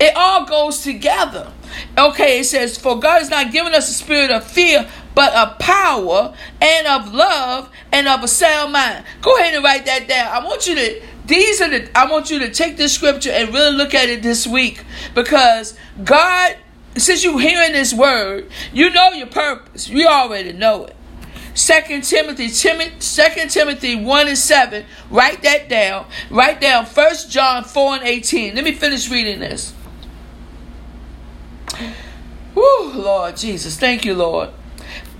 It 0.00 0.14
all 0.16 0.44
goes 0.46 0.80
together. 0.80 1.52
Okay, 1.96 2.40
it 2.40 2.44
says, 2.44 2.78
For 2.78 2.98
God 2.98 3.18
has 3.18 3.30
not 3.30 3.52
given 3.52 3.74
us 3.74 3.88
a 3.88 3.92
spirit 3.92 4.30
of 4.30 4.44
fear, 4.44 4.88
but 5.14 5.34
of 5.34 5.58
power 5.58 6.34
and 6.60 6.86
of 6.86 7.12
love 7.12 7.70
and 7.92 8.08
of 8.08 8.24
a 8.24 8.28
sound 8.28 8.72
mind. 8.72 9.04
Go 9.20 9.36
ahead 9.36 9.54
and 9.54 9.62
write 9.62 9.84
that 9.86 10.08
down. 10.08 10.28
I 10.28 10.44
want 10.44 10.66
you 10.66 10.74
to 10.74 11.02
these 11.28 11.60
are 11.60 11.68
the 11.68 11.88
I 11.96 12.10
want 12.10 12.30
you 12.30 12.40
to 12.40 12.50
take 12.50 12.76
this 12.76 12.92
scripture 12.94 13.30
and 13.30 13.52
really 13.54 13.76
look 13.76 13.94
at 13.94 14.08
it 14.08 14.22
this 14.22 14.46
week 14.46 14.84
because 15.14 15.78
God 16.02 16.56
since 16.96 17.22
you're 17.22 17.38
hearing 17.38 17.72
this 17.72 17.94
word, 17.94 18.50
you 18.72 18.90
know 18.90 19.10
your 19.10 19.28
purpose. 19.28 19.88
You 19.88 20.08
already 20.08 20.52
know 20.52 20.86
it. 20.86 20.96
Second 21.54 22.02
Timothy, 22.04 22.48
Second 22.48 23.50
Timothy 23.50 23.96
1 23.96 24.28
and 24.28 24.38
7. 24.38 24.84
Write 25.10 25.42
that 25.42 25.68
down. 25.68 26.06
Write 26.30 26.60
down 26.60 26.86
First 26.86 27.30
John 27.30 27.64
4 27.64 27.96
and 27.96 28.04
18. 28.04 28.54
Let 28.54 28.64
me 28.64 28.72
finish 28.72 29.10
reading 29.10 29.40
this. 29.40 29.72
Whew, 32.54 32.92
Lord 32.94 33.36
Jesus. 33.36 33.76
Thank 33.76 34.04
you, 34.04 34.14
Lord. 34.14 34.50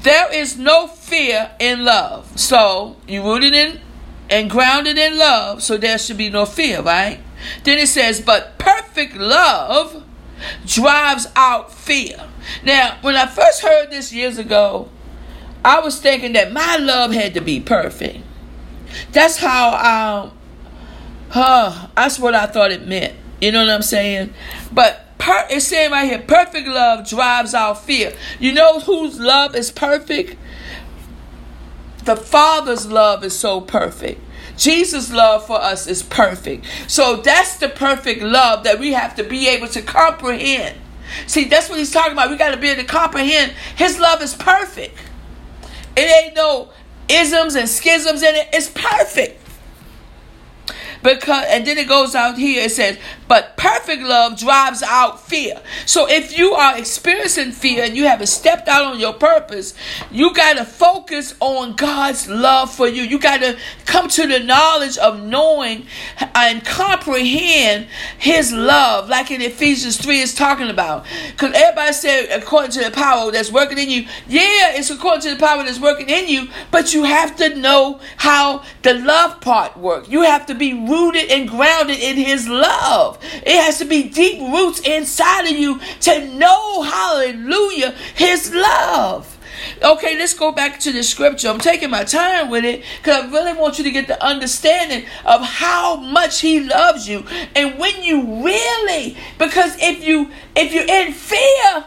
There 0.02 0.32
is 0.32 0.56
no 0.56 0.86
fear 0.86 1.50
in 1.58 1.84
love. 1.84 2.38
So 2.38 2.96
you 3.06 3.22
rooted 3.24 3.52
in 3.52 3.80
and 4.30 4.50
grounded 4.50 4.98
in 4.98 5.18
love, 5.18 5.62
so 5.62 5.76
there 5.76 5.98
should 5.98 6.18
be 6.18 6.30
no 6.30 6.44
fear, 6.44 6.82
right? 6.82 7.20
Then 7.64 7.78
it 7.78 7.88
says, 7.88 8.20
but 8.20 8.58
perfect 8.58 9.16
love 9.16 10.04
drives 10.66 11.26
out 11.36 11.72
fear. 11.72 12.28
Now, 12.64 12.98
when 13.00 13.16
I 13.16 13.26
first 13.26 13.62
heard 13.62 13.90
this 13.90 14.12
years 14.12 14.38
ago, 14.38 14.88
I 15.64 15.80
was 15.80 16.00
thinking 16.00 16.32
that 16.32 16.52
my 16.52 16.76
love 16.76 17.12
had 17.12 17.34
to 17.34 17.40
be 17.40 17.60
perfect. 17.60 18.20
That's 19.12 19.38
how 19.38 20.30
um 20.30 20.38
huh, 21.30 21.88
that's 21.94 22.18
what 22.18 22.34
I 22.34 22.46
thought 22.46 22.70
it 22.70 22.86
meant. 22.86 23.14
You 23.40 23.52
know 23.52 23.60
what 23.64 23.70
I'm 23.70 23.82
saying? 23.82 24.32
But 24.72 25.18
per- 25.18 25.46
it's 25.50 25.66
saying 25.66 25.90
right 25.90 26.08
here, 26.08 26.20
perfect 26.20 26.66
love 26.68 27.08
drives 27.08 27.54
out 27.54 27.84
fear. 27.84 28.14
You 28.38 28.52
know 28.52 28.80
whose 28.80 29.18
love 29.18 29.54
is 29.54 29.70
perfect? 29.70 30.36
The 32.08 32.16
Father's 32.16 32.86
love 32.86 33.22
is 33.22 33.38
so 33.38 33.60
perfect. 33.60 34.18
Jesus' 34.56 35.12
love 35.12 35.46
for 35.46 35.60
us 35.60 35.86
is 35.86 36.02
perfect. 36.02 36.64
So 36.86 37.16
that's 37.16 37.58
the 37.58 37.68
perfect 37.68 38.22
love 38.22 38.64
that 38.64 38.78
we 38.78 38.94
have 38.94 39.14
to 39.16 39.22
be 39.22 39.46
able 39.48 39.68
to 39.68 39.82
comprehend. 39.82 40.78
See, 41.26 41.44
that's 41.44 41.68
what 41.68 41.78
he's 41.78 41.90
talking 41.90 42.14
about. 42.14 42.30
We 42.30 42.38
got 42.38 42.52
to 42.52 42.56
be 42.56 42.70
able 42.70 42.80
to 42.80 42.88
comprehend. 42.88 43.52
His 43.76 44.00
love 44.00 44.22
is 44.22 44.32
perfect. 44.34 44.96
It 45.98 46.24
ain't 46.24 46.34
no 46.34 46.70
isms 47.10 47.56
and 47.56 47.68
schisms 47.68 48.22
in 48.22 48.34
it. 48.36 48.48
It's 48.54 48.70
perfect. 48.70 49.37
Because 51.02 51.44
and 51.48 51.66
then 51.66 51.78
it 51.78 51.88
goes 51.88 52.14
out 52.14 52.38
here, 52.38 52.64
it 52.64 52.70
says, 52.70 52.98
but 53.28 53.56
perfect 53.56 54.02
love 54.02 54.38
drives 54.38 54.82
out 54.82 55.20
fear. 55.20 55.60
So 55.84 56.08
if 56.08 56.36
you 56.36 56.52
are 56.52 56.78
experiencing 56.78 57.52
fear 57.52 57.84
and 57.84 57.96
you 57.96 58.04
haven't 58.06 58.28
stepped 58.28 58.68
out 58.68 58.86
on 58.86 58.98
your 58.98 59.12
purpose, 59.12 59.74
you 60.10 60.32
gotta 60.32 60.64
focus 60.64 61.34
on 61.40 61.76
God's 61.76 62.28
love 62.28 62.72
for 62.74 62.88
you. 62.88 63.02
You 63.02 63.18
gotta 63.18 63.58
come 63.84 64.08
to 64.08 64.26
the 64.26 64.40
knowledge 64.40 64.96
of 64.98 65.22
knowing 65.22 65.86
and 66.34 66.64
comprehend 66.64 67.86
his 68.18 68.52
love, 68.52 69.08
like 69.08 69.30
in 69.30 69.42
Ephesians 69.42 69.98
3 69.98 70.20
is 70.20 70.34
talking 70.34 70.70
about. 70.70 71.04
Because 71.30 71.52
everybody 71.54 71.92
said 71.92 72.28
according 72.30 72.70
to 72.72 72.84
the 72.84 72.90
power 72.90 73.30
that's 73.30 73.52
working 73.52 73.78
in 73.78 73.90
you. 73.90 74.02
Yeah, 74.26 74.76
it's 74.76 74.90
according 74.90 75.22
to 75.22 75.30
the 75.30 75.36
power 75.36 75.62
that's 75.62 75.80
working 75.80 76.08
in 76.08 76.28
you, 76.28 76.48
but 76.70 76.94
you 76.94 77.04
have 77.04 77.36
to 77.36 77.54
know 77.54 78.00
how 78.16 78.62
the 78.82 78.94
love 78.94 79.40
part 79.40 79.76
works. 79.76 80.08
You 80.08 80.22
have 80.22 80.46
to 80.46 80.54
be 80.54 80.72
rooted 80.88 81.30
and 81.30 81.48
grounded 81.48 81.98
in 81.98 82.16
His 82.16 82.48
love. 82.48 83.18
It 83.22 83.62
has 83.62 83.78
to 83.78 83.84
be 83.84 84.08
deep 84.08 84.40
roots 84.40 84.80
inside 84.80 85.46
of 85.46 85.58
you 85.58 85.80
to 86.00 86.28
know, 86.34 86.82
hallelujah, 86.82 87.94
His 88.14 88.52
love. 88.52 89.38
Okay, 89.82 90.16
let's 90.18 90.34
go 90.34 90.52
back 90.52 90.80
to 90.80 90.92
the 90.92 91.02
scripture. 91.02 91.48
I'm 91.48 91.58
taking 91.58 91.90
my 91.90 92.04
time 92.04 92.50
with 92.50 92.64
it 92.64 92.84
because 92.98 93.24
I 93.24 93.30
really 93.30 93.58
want 93.58 93.78
you 93.78 93.84
to 93.84 93.90
get 93.90 94.06
the 94.06 94.22
understanding 94.24 95.04
of 95.24 95.42
how 95.42 95.96
much 95.96 96.40
he 96.40 96.60
loves 96.60 97.08
you. 97.08 97.24
And 97.54 97.78
when 97.78 98.02
you 98.02 98.44
really, 98.44 99.16
because 99.38 99.76
if 99.80 100.04
you 100.04 100.30
if 100.56 100.72
you're 100.72 100.88
in 100.88 101.12
fear, 101.12 101.84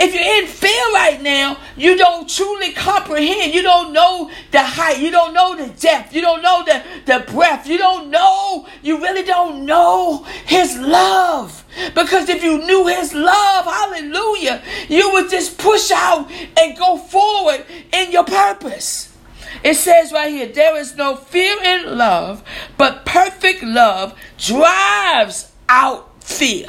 if 0.00 0.14
you're 0.14 0.42
in 0.42 0.46
fear 0.46 0.92
right 0.94 1.20
now, 1.22 1.58
you 1.76 1.96
don't 1.96 2.28
truly 2.28 2.72
comprehend. 2.72 3.54
You 3.54 3.62
don't 3.62 3.92
know 3.92 4.30
the 4.50 4.62
height. 4.62 4.98
You 4.98 5.10
don't 5.10 5.34
know 5.34 5.56
the 5.56 5.68
depth. 5.68 6.14
You 6.14 6.20
don't 6.20 6.42
know 6.42 6.64
the, 6.64 6.82
the 7.06 7.24
breadth. 7.32 7.66
You 7.66 7.78
don't 7.78 8.10
know. 8.10 8.66
You 8.82 8.98
really 8.98 9.22
don't 9.22 9.64
know 9.64 10.24
His 10.46 10.78
love. 10.78 11.62
Because 11.94 12.28
if 12.28 12.44
you 12.44 12.58
knew 12.58 12.86
his 12.86 13.14
love, 13.14 13.64
hallelujah, 13.64 14.62
you 14.88 15.10
would 15.12 15.30
just 15.30 15.56
push 15.58 15.90
out 15.90 16.30
and 16.58 16.76
go 16.76 16.98
forward 16.98 17.64
in 17.92 18.12
your 18.12 18.24
purpose. 18.24 19.16
It 19.64 19.74
says 19.74 20.12
right 20.12 20.30
here, 20.30 20.46
there 20.46 20.76
is 20.76 20.96
no 20.96 21.16
fear 21.16 21.62
in 21.62 21.96
love, 21.96 22.42
but 22.76 23.04
perfect 23.04 23.62
love 23.62 24.14
drives 24.38 25.52
out 25.68 26.22
fear. 26.22 26.68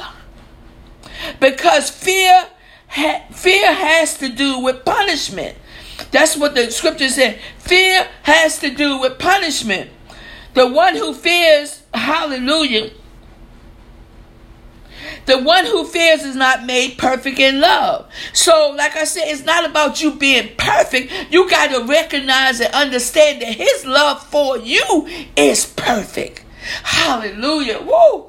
Because 1.40 1.90
fear 1.90 2.46
fear 2.94 3.72
has 3.72 4.18
to 4.18 4.28
do 4.28 4.60
with 4.60 4.84
punishment. 4.84 5.56
That's 6.10 6.36
what 6.36 6.54
the 6.54 6.70
scripture 6.70 7.08
said. 7.08 7.38
Fear 7.58 8.06
has 8.22 8.58
to 8.60 8.70
do 8.70 9.00
with 9.00 9.18
punishment. 9.18 9.90
The 10.54 10.66
one 10.68 10.94
who 10.94 11.12
fears, 11.12 11.82
hallelujah, 11.92 12.90
the 15.26 15.42
one 15.42 15.64
who 15.64 15.84
fears 15.84 16.22
is 16.22 16.36
not 16.36 16.64
made 16.64 16.98
perfect 16.98 17.38
in 17.38 17.60
love. 17.60 18.08
So, 18.32 18.74
like 18.76 18.94
I 18.96 19.04
said, 19.04 19.24
it's 19.26 19.44
not 19.44 19.68
about 19.68 20.02
you 20.02 20.12
being 20.14 20.50
perfect. 20.56 21.12
You 21.30 21.48
got 21.48 21.70
to 21.70 21.84
recognize 21.84 22.60
and 22.60 22.72
understand 22.74 23.42
that 23.42 23.54
His 23.54 23.84
love 23.84 24.22
for 24.26 24.58
you 24.58 25.08
is 25.36 25.66
perfect. 25.66 26.44
Hallelujah. 26.82 27.80
Woo. 27.82 28.26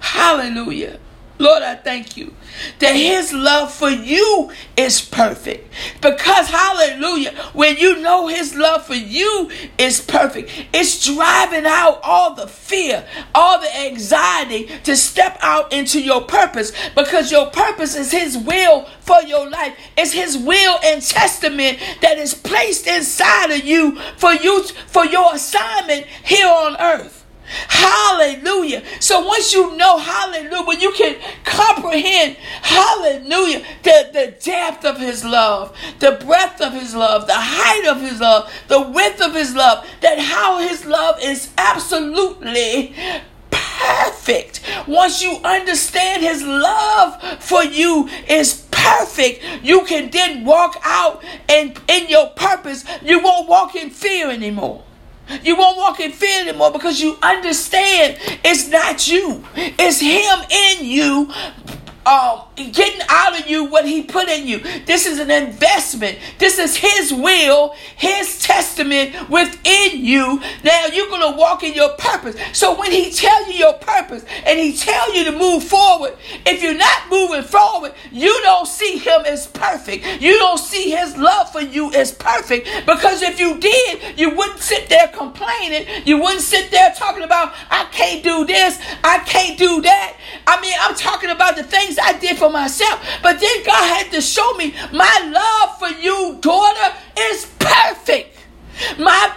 Hallelujah. 0.00 0.98
Lord, 1.38 1.62
I 1.62 1.76
thank 1.76 2.16
you 2.16 2.34
that 2.80 2.94
his 2.94 3.32
love 3.32 3.72
for 3.72 3.90
you 3.90 4.50
is 4.76 5.00
perfect. 5.00 5.72
Because, 6.00 6.48
hallelujah, 6.48 7.32
when 7.52 7.76
you 7.76 8.00
know 8.00 8.26
his 8.26 8.56
love 8.56 8.84
for 8.84 8.96
you 8.96 9.50
is 9.78 10.00
perfect, 10.00 10.50
it's 10.72 11.04
driving 11.04 11.64
out 11.64 12.00
all 12.02 12.34
the 12.34 12.48
fear, 12.48 13.06
all 13.34 13.60
the 13.60 13.76
anxiety 13.76 14.68
to 14.82 14.96
step 14.96 15.38
out 15.40 15.72
into 15.72 16.00
your 16.00 16.22
purpose 16.22 16.72
because 16.96 17.30
your 17.30 17.50
purpose 17.50 17.94
is 17.94 18.10
his 18.10 18.36
will 18.36 18.86
for 19.00 19.22
your 19.22 19.48
life. 19.48 19.76
It's 19.96 20.12
his 20.12 20.36
will 20.36 20.78
and 20.84 21.00
testament 21.00 21.78
that 22.02 22.18
is 22.18 22.34
placed 22.34 22.88
inside 22.88 23.52
of 23.52 23.64
you 23.64 23.96
for 24.16 24.32
you 24.32 24.64
for 24.64 25.06
your 25.06 25.34
assignment 25.34 26.06
here 26.24 26.48
on 26.48 26.76
earth. 26.80 27.17
Hallelujah. 27.68 28.82
So 29.00 29.24
once 29.24 29.52
you 29.52 29.76
know, 29.76 29.98
hallelujah, 29.98 30.64
when 30.66 30.80
you 30.80 30.92
can 30.92 31.16
comprehend, 31.44 32.36
hallelujah, 32.62 33.64
the, 33.82 34.10
the 34.12 34.34
depth 34.42 34.84
of 34.84 34.98
his 34.98 35.24
love, 35.24 35.76
the 35.98 36.12
breadth 36.24 36.60
of 36.60 36.72
his 36.72 36.94
love, 36.94 37.26
the 37.26 37.34
height 37.34 37.86
of 37.86 38.00
his 38.00 38.20
love, 38.20 38.52
the 38.68 38.80
width 38.80 39.20
of 39.20 39.34
his 39.34 39.54
love, 39.54 39.86
that 40.00 40.18
how 40.18 40.58
his 40.58 40.84
love 40.84 41.18
is 41.22 41.50
absolutely 41.56 42.94
perfect. 43.50 44.60
Once 44.86 45.22
you 45.22 45.38
understand 45.44 46.22
his 46.22 46.42
love 46.42 47.42
for 47.42 47.64
you 47.64 48.08
is 48.28 48.66
perfect, 48.70 49.42
you 49.62 49.84
can 49.84 50.10
then 50.10 50.44
walk 50.44 50.80
out 50.84 51.22
and 51.48 51.80
in 51.88 52.08
your 52.08 52.28
purpose, 52.30 52.84
you 53.02 53.22
won't 53.22 53.48
walk 53.48 53.74
in 53.74 53.90
fear 53.90 54.30
anymore. 54.30 54.84
You 55.42 55.56
won't 55.56 55.76
walk 55.76 56.00
in 56.00 56.12
fear 56.12 56.42
anymore 56.48 56.72
because 56.72 57.00
you 57.00 57.16
understand 57.22 58.16
it's 58.44 58.68
not 58.68 59.08
you, 59.08 59.44
it's 59.54 60.00
Him 60.00 60.38
in 60.50 60.84
you. 60.86 61.30
Uh, 62.06 62.44
getting 62.66 63.00
out 63.08 63.38
of 63.38 63.46
you 63.46 63.64
what 63.64 63.86
he 63.86 64.02
put 64.02 64.28
in 64.28 64.46
you. 64.46 64.58
This 64.84 65.06
is 65.06 65.18
an 65.18 65.30
investment. 65.30 66.18
This 66.38 66.58
is 66.58 66.76
his 66.76 67.12
will, 67.12 67.74
his 67.96 68.40
testament 68.42 69.28
within 69.28 70.04
you. 70.04 70.40
Now 70.64 70.86
you're 70.92 71.08
going 71.08 71.32
to 71.32 71.38
walk 71.38 71.62
in 71.62 71.74
your 71.74 71.90
purpose. 71.96 72.36
So 72.52 72.78
when 72.78 72.92
he 72.92 73.10
tell 73.10 73.50
you 73.50 73.58
your 73.58 73.74
purpose 73.74 74.24
and 74.44 74.58
he 74.58 74.76
tell 74.76 75.14
you 75.14 75.24
to 75.24 75.32
move 75.32 75.64
forward, 75.64 76.16
if 76.46 76.62
you're 76.62 76.74
not 76.74 77.10
moving 77.10 77.42
forward, 77.42 77.94
you 78.12 78.38
don't 78.42 78.66
see 78.66 78.98
him 78.98 79.22
as 79.26 79.46
perfect. 79.46 80.04
You 80.20 80.38
don't 80.38 80.58
see 80.58 80.90
his 80.90 81.16
love 81.16 81.52
for 81.52 81.60
you 81.60 81.92
as 81.94 82.12
perfect 82.12 82.68
because 82.86 83.22
if 83.22 83.40
you 83.40 83.58
did, 83.58 84.18
you 84.18 84.30
wouldn't 84.30 84.60
sit 84.60 84.88
there 84.88 85.08
complaining. 85.08 85.86
You 86.04 86.20
wouldn't 86.20 86.42
sit 86.42 86.70
there 86.70 86.92
talking 86.96 87.22
about, 87.22 87.54
I 87.70 87.84
can't 87.92 88.22
do 88.22 88.44
this. 88.44 88.78
I 89.04 89.18
can't 89.20 89.58
do 89.58 89.82
that. 89.82 90.16
I 90.46 90.60
mean, 90.60 90.74
I'm 90.80 90.94
talking 90.94 91.30
about 91.30 91.56
the 91.56 91.62
things 91.62 91.98
I 91.98 92.18
did 92.18 92.38
for 92.38 92.47
myself. 92.50 93.00
But 93.22 93.40
then 93.40 93.64
God 93.64 93.96
had 93.96 94.12
to 94.12 94.20
show 94.20 94.54
me 94.54 94.74
my 94.92 95.30
love 95.32 95.78
for 95.78 96.00
you, 96.00 96.38
daughter, 96.40 96.96
is 97.18 97.46
perfect. 97.58 98.36
My 98.98 99.34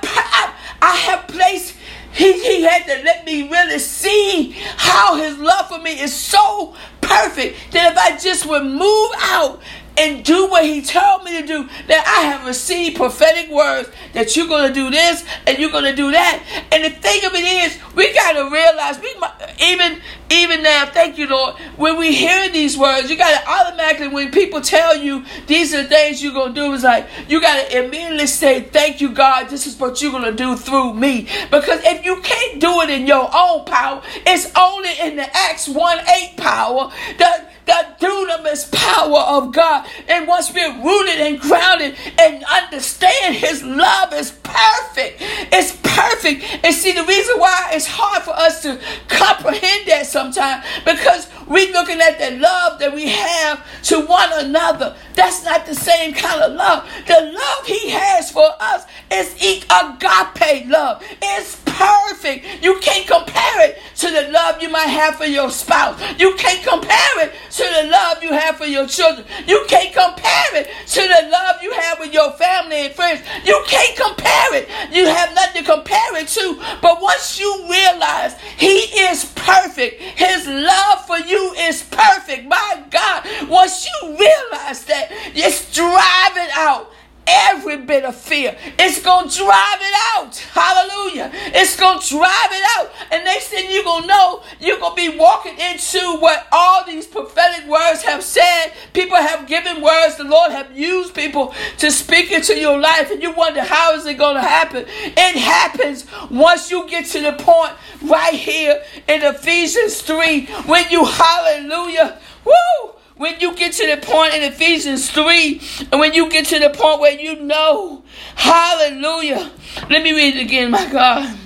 I 0.82 0.96
have 1.08 1.28
placed 1.28 1.76
he, 2.14 2.34
he 2.34 2.64
had 2.64 2.86
to 2.88 3.04
let 3.04 3.26
me 3.26 3.50
really 3.50 3.80
see 3.80 4.52
how 4.76 5.16
his 5.16 5.38
love 5.38 5.70
for 5.70 5.80
me 5.80 6.00
is 6.00 6.14
so 6.14 6.76
perfect 7.00 7.72
that 7.72 7.94
if 7.94 7.98
I 7.98 8.18
just 8.18 8.46
would 8.46 8.66
move 8.66 9.10
out 9.22 9.62
and 10.02 10.26
do 10.26 10.48
what 10.48 10.66
he 10.66 10.82
told 10.82 11.24
me 11.24 11.40
to 11.40 11.46
do, 11.46 11.70
that 11.88 12.06
I 12.08 12.26
have 12.32 12.48
received 12.48 12.98
prophetic 12.98 13.52
words 13.52 13.90
that 14.14 14.36
you're 14.36 14.48
going 14.48 14.68
to 14.68 14.74
do 14.74 14.90
this 14.90 15.24
and 15.46 15.60
you're 15.60 15.72
going 15.72 15.84
to 15.84 15.96
do 15.96 16.12
that. 16.12 16.44
And 16.72 16.84
the 16.84 16.90
thing 16.90 17.24
of 17.24 17.34
it 17.36 17.44
is, 17.44 17.78
we 17.96 18.12
got 18.14 18.34
to 18.34 18.50
realize, 18.50 19.00
we 19.00 19.14
even 19.62 20.02
even 20.32 20.64
now, 20.64 20.86
thank 20.86 21.18
you, 21.18 21.28
Lord, 21.28 21.56
when 21.76 21.98
we 21.98 22.16
hear 22.16 22.50
these 22.50 22.78
words, 22.78 23.12
you 23.12 23.18
got 23.18 23.42
to 23.42 23.50
automatically, 23.50 24.08
when 24.08 24.32
people 24.32 24.62
tell 24.62 24.96
you 24.96 25.26
these 25.46 25.74
are 25.74 25.84
the 25.84 25.90
things 25.90 26.24
you're 26.24 26.34
going 26.34 26.56
to 26.56 26.62
do, 26.62 26.74
it's 26.74 26.84
like 26.84 27.08
you 27.28 27.42
got 27.42 27.68
to 27.68 27.86
immediately 27.86 28.28
say, 28.28 28.62
Thank 28.62 29.02
you, 29.02 29.12
God, 29.12 29.50
this 29.50 29.68
is 29.68 29.78
what 29.78 30.02
you're 30.02 30.12
going 30.12 30.24
to 30.24 30.32
do 30.32 30.56
through 30.56 30.94
me. 30.94 31.28
Because 31.52 31.82
if 31.84 32.06
you 32.06 32.22
can't 32.22 32.60
do 32.60 32.82
it 32.82 32.90
in 32.90 33.06
your 33.06 33.30
own 33.34 33.66
power, 33.66 34.02
it's 34.26 34.52
only 34.58 34.92
in 35.02 35.18
the 35.18 35.38
Acts 35.38 35.68
1 35.68 36.00
8 36.00 36.38
power 36.38 36.92
that 37.20 37.51
the 37.66 37.86
dunamis 38.00 38.72
power 38.72 39.20
of 39.20 39.54
God. 39.54 39.88
And 40.08 40.28
once 40.28 40.54
we're 40.54 40.74
rooted 40.84 41.20
and 41.20 41.40
grounded 41.40 41.96
and 42.20 42.44
understand 42.44 43.36
His 43.36 43.64
love 43.64 44.14
is 44.14 44.32
perfect, 44.44 45.18
it's 45.52 45.76
perfect. 45.84 46.44
And 46.64 46.74
see, 46.74 46.94
the 46.94 47.04
reason 47.04 47.40
why 47.40 47.70
it's 47.74 47.88
hard 47.88 48.24
for 48.24 48.32
us 48.32 48.62
to 48.64 48.80
comprehend 49.08 49.88
that 49.88 50.06
sometimes 50.06 50.66
because 50.86 51.28
we're 51.48 51.72
looking 51.74 52.00
at 52.00 52.18
the 52.18 52.38
love 52.40 52.80
that 52.80 52.94
we 52.94 53.10
have 53.10 53.66
to 53.84 54.06
one 54.06 54.30
another. 54.34 54.96
That's 55.16 55.44
not 55.44 55.66
the 55.66 55.76
same 55.76 56.14
kind 56.14 56.42
of 56.42 56.54
love. 56.54 56.88
The 57.06 57.34
love 57.34 57.66
He 57.66 57.90
has 57.90 58.32
for 58.32 58.50
us 58.60 58.86
is 59.12 59.34
agape 59.36 60.68
love. 60.68 61.04
It's 61.22 61.62
perfect. 61.66 62.46
You 62.64 62.80
can't 62.80 63.08
compare 63.08 63.68
it 63.68 63.80
to 63.98 64.12
the 64.12 64.30
love 64.32 64.62
you 64.62 64.70
might 64.70 64.88
have 64.88 65.16
for 65.16 65.26
your 65.26 65.50
spouse. 65.50 66.00
You 66.18 66.36
can't 66.36 66.66
compare 66.66 67.26
it 67.26 67.34
to 67.52 67.64
the 67.64 67.90
love 67.90 68.24
you 68.24 68.32
have 68.32 68.58
for 68.58 68.66
your 68.66 68.88
children. 68.88 69.26
You 69.46 69.66
can't 69.68 69.94
compare 69.94 70.56
it 70.56 70.70
to 70.88 71.02
the 71.02 71.30
love 71.30 71.62
you 71.62 71.72
have 71.72 72.00
with 72.00 72.14
your 72.14 72.32
family 72.34 72.86
and 72.86 72.94
friends. 72.94 73.22
You 73.46 73.64
can't 73.68 73.98
compare 73.98 74.56
it. 74.56 74.70
You 74.92 75.08
have 75.08 75.34
nothing 75.36 75.64
to 75.64 75.72
compare 75.72 76.18
it 76.18 76.28
to. 76.30 76.62
But 76.82 77.02
once 77.02 77.40
you 77.40 77.66
realize 77.70 78.36
He 78.58 78.80
is 79.08 79.26
perfect, 79.36 80.02
His 80.02 80.48
love 80.48 81.06
for 81.06 81.18
you 81.18 81.54
is 81.54 81.84
perfect. 81.84 82.48
My 82.48 82.84
God, 82.90 83.28
once 83.50 83.86
you 83.86 84.08
realize 84.08 84.86
that, 84.86 85.08
it's 85.34 85.74
driving 85.74 86.50
out 86.56 86.91
every 87.28 87.78
bit 87.78 88.04
of 88.04 88.16
fear. 88.16 88.56
It's 88.80 89.02
going 89.02 89.30
to 89.30 89.38
drive 89.38 89.80
it 89.82 89.94
out. 90.16 90.36
Hallelujah. 90.54 91.32
It's 91.34 91.80
going 91.80 92.00
to 92.00 92.08
drive 92.08 92.52
it 92.52 92.64
out. 92.78 92.92
And 93.12 93.24
next 93.24 93.48
thing 93.48 93.72
you're 93.72 93.84
going 93.84 94.04
to 94.04 94.08
know, 94.08 94.44
you're 94.60 94.80
going 94.80 94.96
to 94.96 95.12
be 95.12 95.18
walking 95.18 95.58
into 95.58 96.18
what 96.20 96.48
all 96.52 96.86
these 96.86 97.08
prophetic 97.08 97.68
words 97.68 98.04
have 98.04 98.24
said. 98.24 98.74
People 98.94 99.18
have 99.18 99.48
given 99.48 99.82
words. 99.82 100.18
The 100.18 100.24
Lord 100.24 100.52
have 100.52 100.78
used 100.78 101.14
people 101.14 101.54
to 101.78 101.92
speak 101.92 102.32
into 102.32 102.58
your 102.58 102.80
life. 102.80 103.12
And 103.12 103.22
you 103.22 103.32
wonder, 103.32 103.62
how 103.62 103.94
is 103.94 104.06
it 104.06 104.18
going 104.18 104.36
to 104.36 104.42
happen? 104.42 104.86
It 104.88 105.36
happens 105.38 106.06
once 106.30 106.72
you 106.72 106.88
get 106.88 107.06
to 107.08 107.22
the 107.22 107.34
point 107.34 107.74
right 108.04 108.34
here 108.34 108.82
in 109.08 109.22
Ephesians 109.24 110.02
3 110.02 110.46
when 110.66 110.90
you, 110.90 111.06
hallelujah, 111.06 112.20
woo, 112.46 112.94
when 113.22 113.40
you 113.40 113.54
get 113.54 113.72
to 113.74 113.86
the 113.86 113.98
point 113.98 114.34
in 114.34 114.42
Ephesians 114.42 115.12
3, 115.12 115.62
and 115.92 116.02
when 116.02 116.12
you 116.12 116.28
get 116.28 116.48
to 116.48 116.58
the 116.58 116.72
point 116.72 117.00
where 117.00 117.12
you 117.12 117.40
know, 117.40 118.04
hallelujah. 118.34 119.52
Let 119.92 120.02
me 120.02 120.12
read 120.12 120.38
it 120.38 120.42
again, 120.42 120.72
my 120.72 120.92
God. 120.92 121.38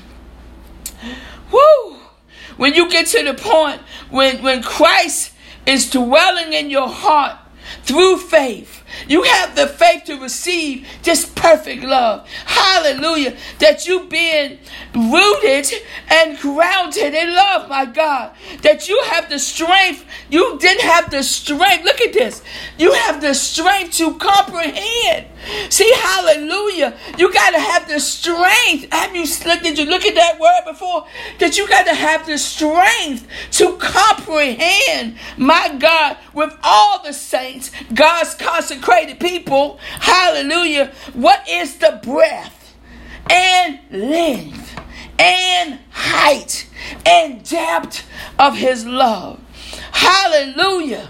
Woo! 1.52 1.98
When 2.56 2.76
you 2.76 2.90
get 2.90 3.08
to 3.08 3.24
the 3.26 3.34
point 3.34 3.82
when, 4.10 4.42
when 4.42 4.64
Christ 4.64 5.34
is 5.66 5.90
dwelling 5.90 6.54
in 6.54 6.70
your 6.70 6.88
heart 6.88 7.38
through 7.84 8.20
faith, 8.20 8.85
you 9.08 9.24
have 9.24 9.56
the 9.56 9.67
faith 9.67 10.06
to 10.06 10.19
receive 10.19 10.88
this 11.04 11.26
perfect 11.26 11.84
love. 11.84 12.28
Hallelujah. 12.45 13.36
That 13.60 13.88
you 13.88 14.06
being 14.06 14.60
rooted 14.93 15.71
and 16.10 16.38
grounded 16.39 17.13
in 17.13 17.34
love, 17.34 17.69
my 17.69 17.86
God. 17.86 18.34
That 18.62 18.88
you 18.88 19.02
have 19.06 19.30
the 19.30 19.39
strength. 19.39 20.06
You 20.30 20.58
didn't 20.60 20.82
have 20.82 21.10
the 21.12 21.24
strength. 21.24 21.84
Look 21.86 22.02
at 22.02 22.13
this. 22.13 22.43
You 22.78 22.93
have 22.93 23.21
the 23.21 23.34
strength 23.34 23.98
to 23.98 24.15
comprehend 24.15 25.28
See, 25.69 25.91
hallelujah. 25.95 26.98
You 27.17 27.32
got 27.32 27.52
to 27.52 27.60
have 27.60 27.88
the 27.88 28.00
strength. 28.00 28.91
Have 28.91 29.15
you 29.15 29.26
did 29.62 29.78
you 29.78 29.86
look 29.86 30.06
at 30.06 30.15
that 30.15 30.39
word 30.39 30.62
before? 30.65 31.06
That 31.39 31.58
you 31.58 31.67
got 31.67 31.86
to 31.86 31.93
have 31.93 32.26
the 32.26 32.38
strength 32.38 33.28
to 33.52 33.78
comprehend, 33.78 35.17
my 35.38 35.76
God, 35.78 36.17
with 36.34 36.58
all 36.63 37.04
the 37.04 37.13
saints, 37.13 37.71
God's 37.93 38.34
consecrated 38.76 39.20
people. 39.20 39.78
Hallelujah. 40.00 40.92
What 41.14 41.48
is 41.48 41.78
the 41.78 42.00
breadth 42.04 42.76
and 43.30 43.80
length 43.92 44.80
and 45.20 45.80
height 45.92 46.70
and 47.06 47.44
depth 47.48 48.08
of 48.38 48.58
his 48.58 48.86
love? 48.86 49.40
Hallelujah. 49.92 51.10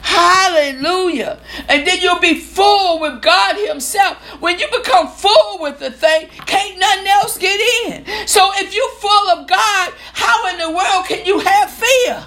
Hallelujah. 0.00 1.38
And 1.68 1.86
then 1.86 2.00
you'll 2.00 2.18
be 2.18 2.40
full 2.40 2.98
with 2.98 3.20
God 3.20 3.56
Himself. 3.68 4.16
When 4.40 4.58
you 4.58 4.66
become 4.70 5.08
full 5.08 5.58
with 5.60 5.78
the 5.80 5.90
thing, 5.90 6.28
can't 6.46 6.78
nothing 6.78 7.06
else 7.06 7.36
get 7.36 7.60
in. 7.86 8.26
So 8.26 8.50
if 8.54 8.74
you're 8.74 8.90
full 8.92 9.28
of 9.30 9.46
God, 9.46 9.92
how 10.14 10.48
in 10.48 10.58
the 10.58 10.70
world 10.70 11.04
can 11.06 11.26
you 11.26 11.40
have 11.40 11.70
fear? 11.70 12.24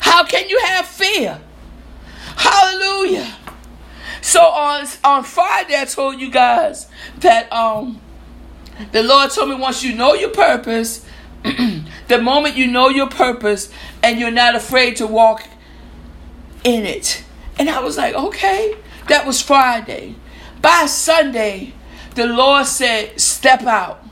How 0.00 0.24
can 0.24 0.48
you 0.48 0.58
have 0.58 0.86
fear? 0.86 1.40
Hallelujah. 2.38 3.36
So 4.20 4.40
on 4.40 4.86
on 5.04 5.24
Friday, 5.24 5.74
I 5.76 5.84
told 5.84 6.20
you 6.20 6.30
guys 6.30 6.86
that 7.18 7.52
um 7.52 8.00
the 8.92 9.02
Lord 9.02 9.30
told 9.30 9.50
me 9.50 9.56
once 9.56 9.82
you 9.82 9.94
know 9.94 10.14
your 10.14 10.30
purpose, 10.30 11.04
the 11.42 12.18
moment 12.20 12.56
you 12.56 12.68
know 12.68 12.88
your 12.88 13.08
purpose 13.08 13.70
and 14.02 14.20
you're 14.20 14.30
not 14.30 14.54
afraid 14.54 14.96
to 14.96 15.06
walk 15.06 15.44
in 16.62 16.86
it. 16.86 17.24
And 17.58 17.68
I 17.68 17.80
was 17.80 17.96
like, 17.96 18.14
okay, 18.14 18.76
that 19.08 19.26
was 19.26 19.42
Friday. 19.42 20.14
By 20.62 20.86
Sunday, 20.86 21.72
the 22.14 22.26
Lord 22.26 22.66
said, 22.66 23.20
step 23.20 23.62
out. 23.62 24.04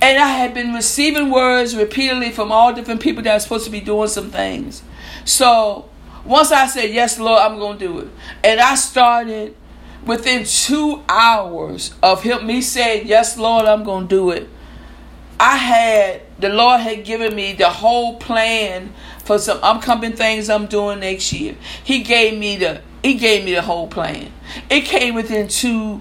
And 0.00 0.18
I 0.18 0.28
had 0.28 0.54
been 0.54 0.74
receiving 0.74 1.30
words 1.30 1.74
repeatedly 1.74 2.30
from 2.30 2.52
all 2.52 2.72
different 2.72 3.00
people 3.00 3.22
that 3.24 3.34
are 3.36 3.40
supposed 3.40 3.64
to 3.64 3.70
be 3.70 3.80
doing 3.80 4.08
some 4.08 4.30
things. 4.30 4.82
So 5.24 5.88
once 6.26 6.52
I 6.52 6.66
said, 6.66 6.90
Yes, 6.90 7.18
Lord, 7.18 7.40
I'm 7.40 7.58
going 7.58 7.78
to 7.78 7.86
do 7.86 7.98
it. 8.00 8.08
And 8.44 8.60
I 8.60 8.74
started 8.74 9.54
within 10.04 10.44
two 10.44 11.02
hours 11.08 11.94
of 12.02 12.22
him 12.22 12.46
me 12.46 12.60
saying, 12.60 13.06
Yes, 13.06 13.36
Lord, 13.36 13.66
I'm 13.66 13.84
going 13.84 14.08
to 14.08 14.14
do 14.14 14.30
it. 14.30 14.48
I 15.38 15.56
had 15.56 16.22
the 16.38 16.48
Lord 16.48 16.80
had 16.80 17.04
given 17.04 17.34
me 17.34 17.52
the 17.52 17.68
whole 17.68 18.16
plan 18.16 18.92
for 19.24 19.38
some 19.38 19.58
upcoming 19.62 20.12
things 20.12 20.48
I'm 20.48 20.66
doing 20.66 21.00
next 21.00 21.32
year. 21.32 21.56
He 21.84 22.02
gave 22.02 22.38
me 22.38 22.56
the 22.56 22.80
he 23.02 23.14
gave 23.14 23.44
me 23.44 23.54
the 23.54 23.62
whole 23.62 23.86
plan. 23.86 24.32
It 24.70 24.82
came 24.82 25.14
within 25.14 25.48
two 25.48 26.00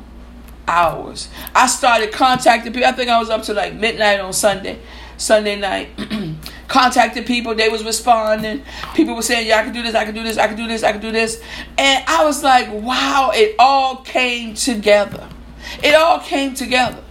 hours. 0.67 1.29
I 1.53 1.67
started 1.67 2.11
contacting 2.11 2.73
people. 2.73 2.87
I 2.87 2.93
think 2.93 3.09
I 3.09 3.19
was 3.19 3.29
up 3.29 3.43
to 3.43 3.53
like 3.53 3.73
midnight 3.75 4.19
on 4.19 4.33
Sunday, 4.33 4.79
Sunday 5.17 5.59
night. 5.59 5.89
contacted 6.67 7.25
people, 7.25 7.55
they 7.55 7.69
was 7.69 7.83
responding. 7.83 8.63
People 8.93 9.15
were 9.15 9.21
saying, 9.21 9.47
Yeah, 9.47 9.59
I 9.59 9.63
can 9.63 9.73
do 9.73 9.83
this, 9.83 9.95
I 9.95 10.05
can 10.05 10.15
do 10.15 10.23
this, 10.23 10.37
I 10.37 10.47
can 10.47 10.57
do 10.57 10.67
this, 10.67 10.83
I 10.83 10.91
can 10.91 11.01
do 11.01 11.11
this. 11.11 11.41
And 11.77 12.03
I 12.07 12.23
was 12.25 12.43
like, 12.43 12.71
wow, 12.71 13.31
it 13.33 13.55
all 13.59 13.97
came 13.97 14.55
together. 14.55 15.27
It 15.83 15.95
all 15.95 16.19
came 16.19 16.53
together. 16.53 17.03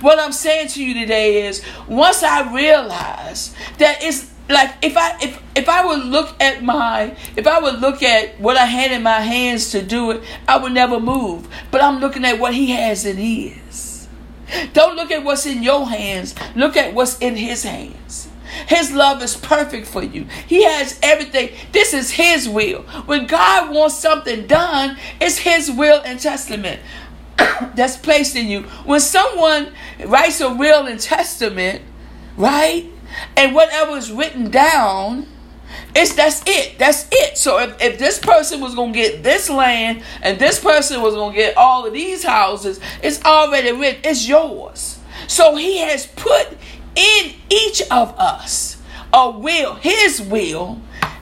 What 0.00 0.18
I'm 0.18 0.32
saying 0.32 0.68
to 0.68 0.84
you 0.84 0.94
today 0.94 1.46
is 1.46 1.62
once 1.88 2.22
I 2.22 2.54
realize 2.54 3.54
that 3.78 4.02
it's 4.02 4.30
like 4.48 4.74
if 4.82 4.96
I 4.96 5.16
if 5.20 5.42
if 5.56 5.68
I 5.68 5.84
would 5.84 6.04
look 6.04 6.40
at 6.40 6.62
my 6.62 7.16
if 7.36 7.46
I 7.46 7.58
would 7.58 7.80
look 7.80 8.02
at 8.02 8.38
what 8.40 8.56
I 8.56 8.66
had 8.66 8.92
in 8.92 9.02
my 9.02 9.20
hands 9.20 9.70
to 9.70 9.82
do 9.82 10.10
it, 10.12 10.22
I 10.46 10.58
would 10.58 10.72
never 10.72 11.00
move. 11.00 11.48
But 11.70 11.82
I'm 11.82 12.00
looking 12.00 12.24
at 12.24 12.38
what 12.38 12.54
he 12.54 12.70
has 12.70 13.04
in 13.06 13.16
his. 13.16 14.08
Don't 14.72 14.96
look 14.96 15.10
at 15.10 15.24
what's 15.24 15.46
in 15.46 15.62
your 15.62 15.88
hands. 15.88 16.34
Look 16.54 16.76
at 16.76 16.94
what's 16.94 17.18
in 17.18 17.36
his 17.36 17.62
hands. 17.62 18.28
His 18.68 18.92
love 18.92 19.22
is 19.22 19.36
perfect 19.36 19.86
for 19.86 20.02
you. 20.02 20.26
He 20.46 20.64
has 20.64 20.98
everything. 21.02 21.50
This 21.72 21.94
is 21.94 22.10
His 22.10 22.48
will. 22.48 22.82
When 23.06 23.26
God 23.26 23.74
wants 23.74 23.96
something 23.96 24.46
done, 24.46 24.96
it's 25.20 25.38
His 25.38 25.70
will 25.70 26.02
and 26.04 26.18
testament. 26.20 26.80
that's 27.74 27.96
placed 27.96 28.36
in 28.36 28.48
you. 28.48 28.62
When 28.84 29.00
someone 29.00 29.72
writes 30.06 30.40
a 30.40 30.52
will 30.52 30.86
and 30.86 31.00
testament, 31.00 31.82
right? 32.36 32.86
And 33.36 33.54
whatever 33.54 33.96
is 33.96 34.10
written 34.10 34.50
down, 34.50 35.26
it's 35.94 36.14
that's 36.14 36.42
it. 36.46 36.78
That's 36.78 37.06
it. 37.10 37.36
So 37.36 37.58
if, 37.58 37.80
if 37.80 37.98
this 37.98 38.18
person 38.18 38.60
was 38.60 38.74
gonna 38.74 38.92
get 38.92 39.22
this 39.22 39.50
land 39.50 40.02
and 40.22 40.38
this 40.38 40.58
person 40.58 41.02
was 41.02 41.14
gonna 41.14 41.34
get 41.34 41.56
all 41.56 41.86
of 41.86 41.92
these 41.92 42.24
houses, 42.24 42.80
it's 43.02 43.22
already 43.24 43.72
written. 43.72 44.00
It's 44.04 44.26
yours. 44.26 44.98
So 45.28 45.56
he 45.56 45.78
has 45.78 46.06
put 46.06 46.58
in 46.94 47.34
each 47.50 47.82
of 47.90 48.18
us 48.18 48.78
a 49.12 49.30
will, 49.30 49.74
his 49.74 50.20
will, 50.20 50.80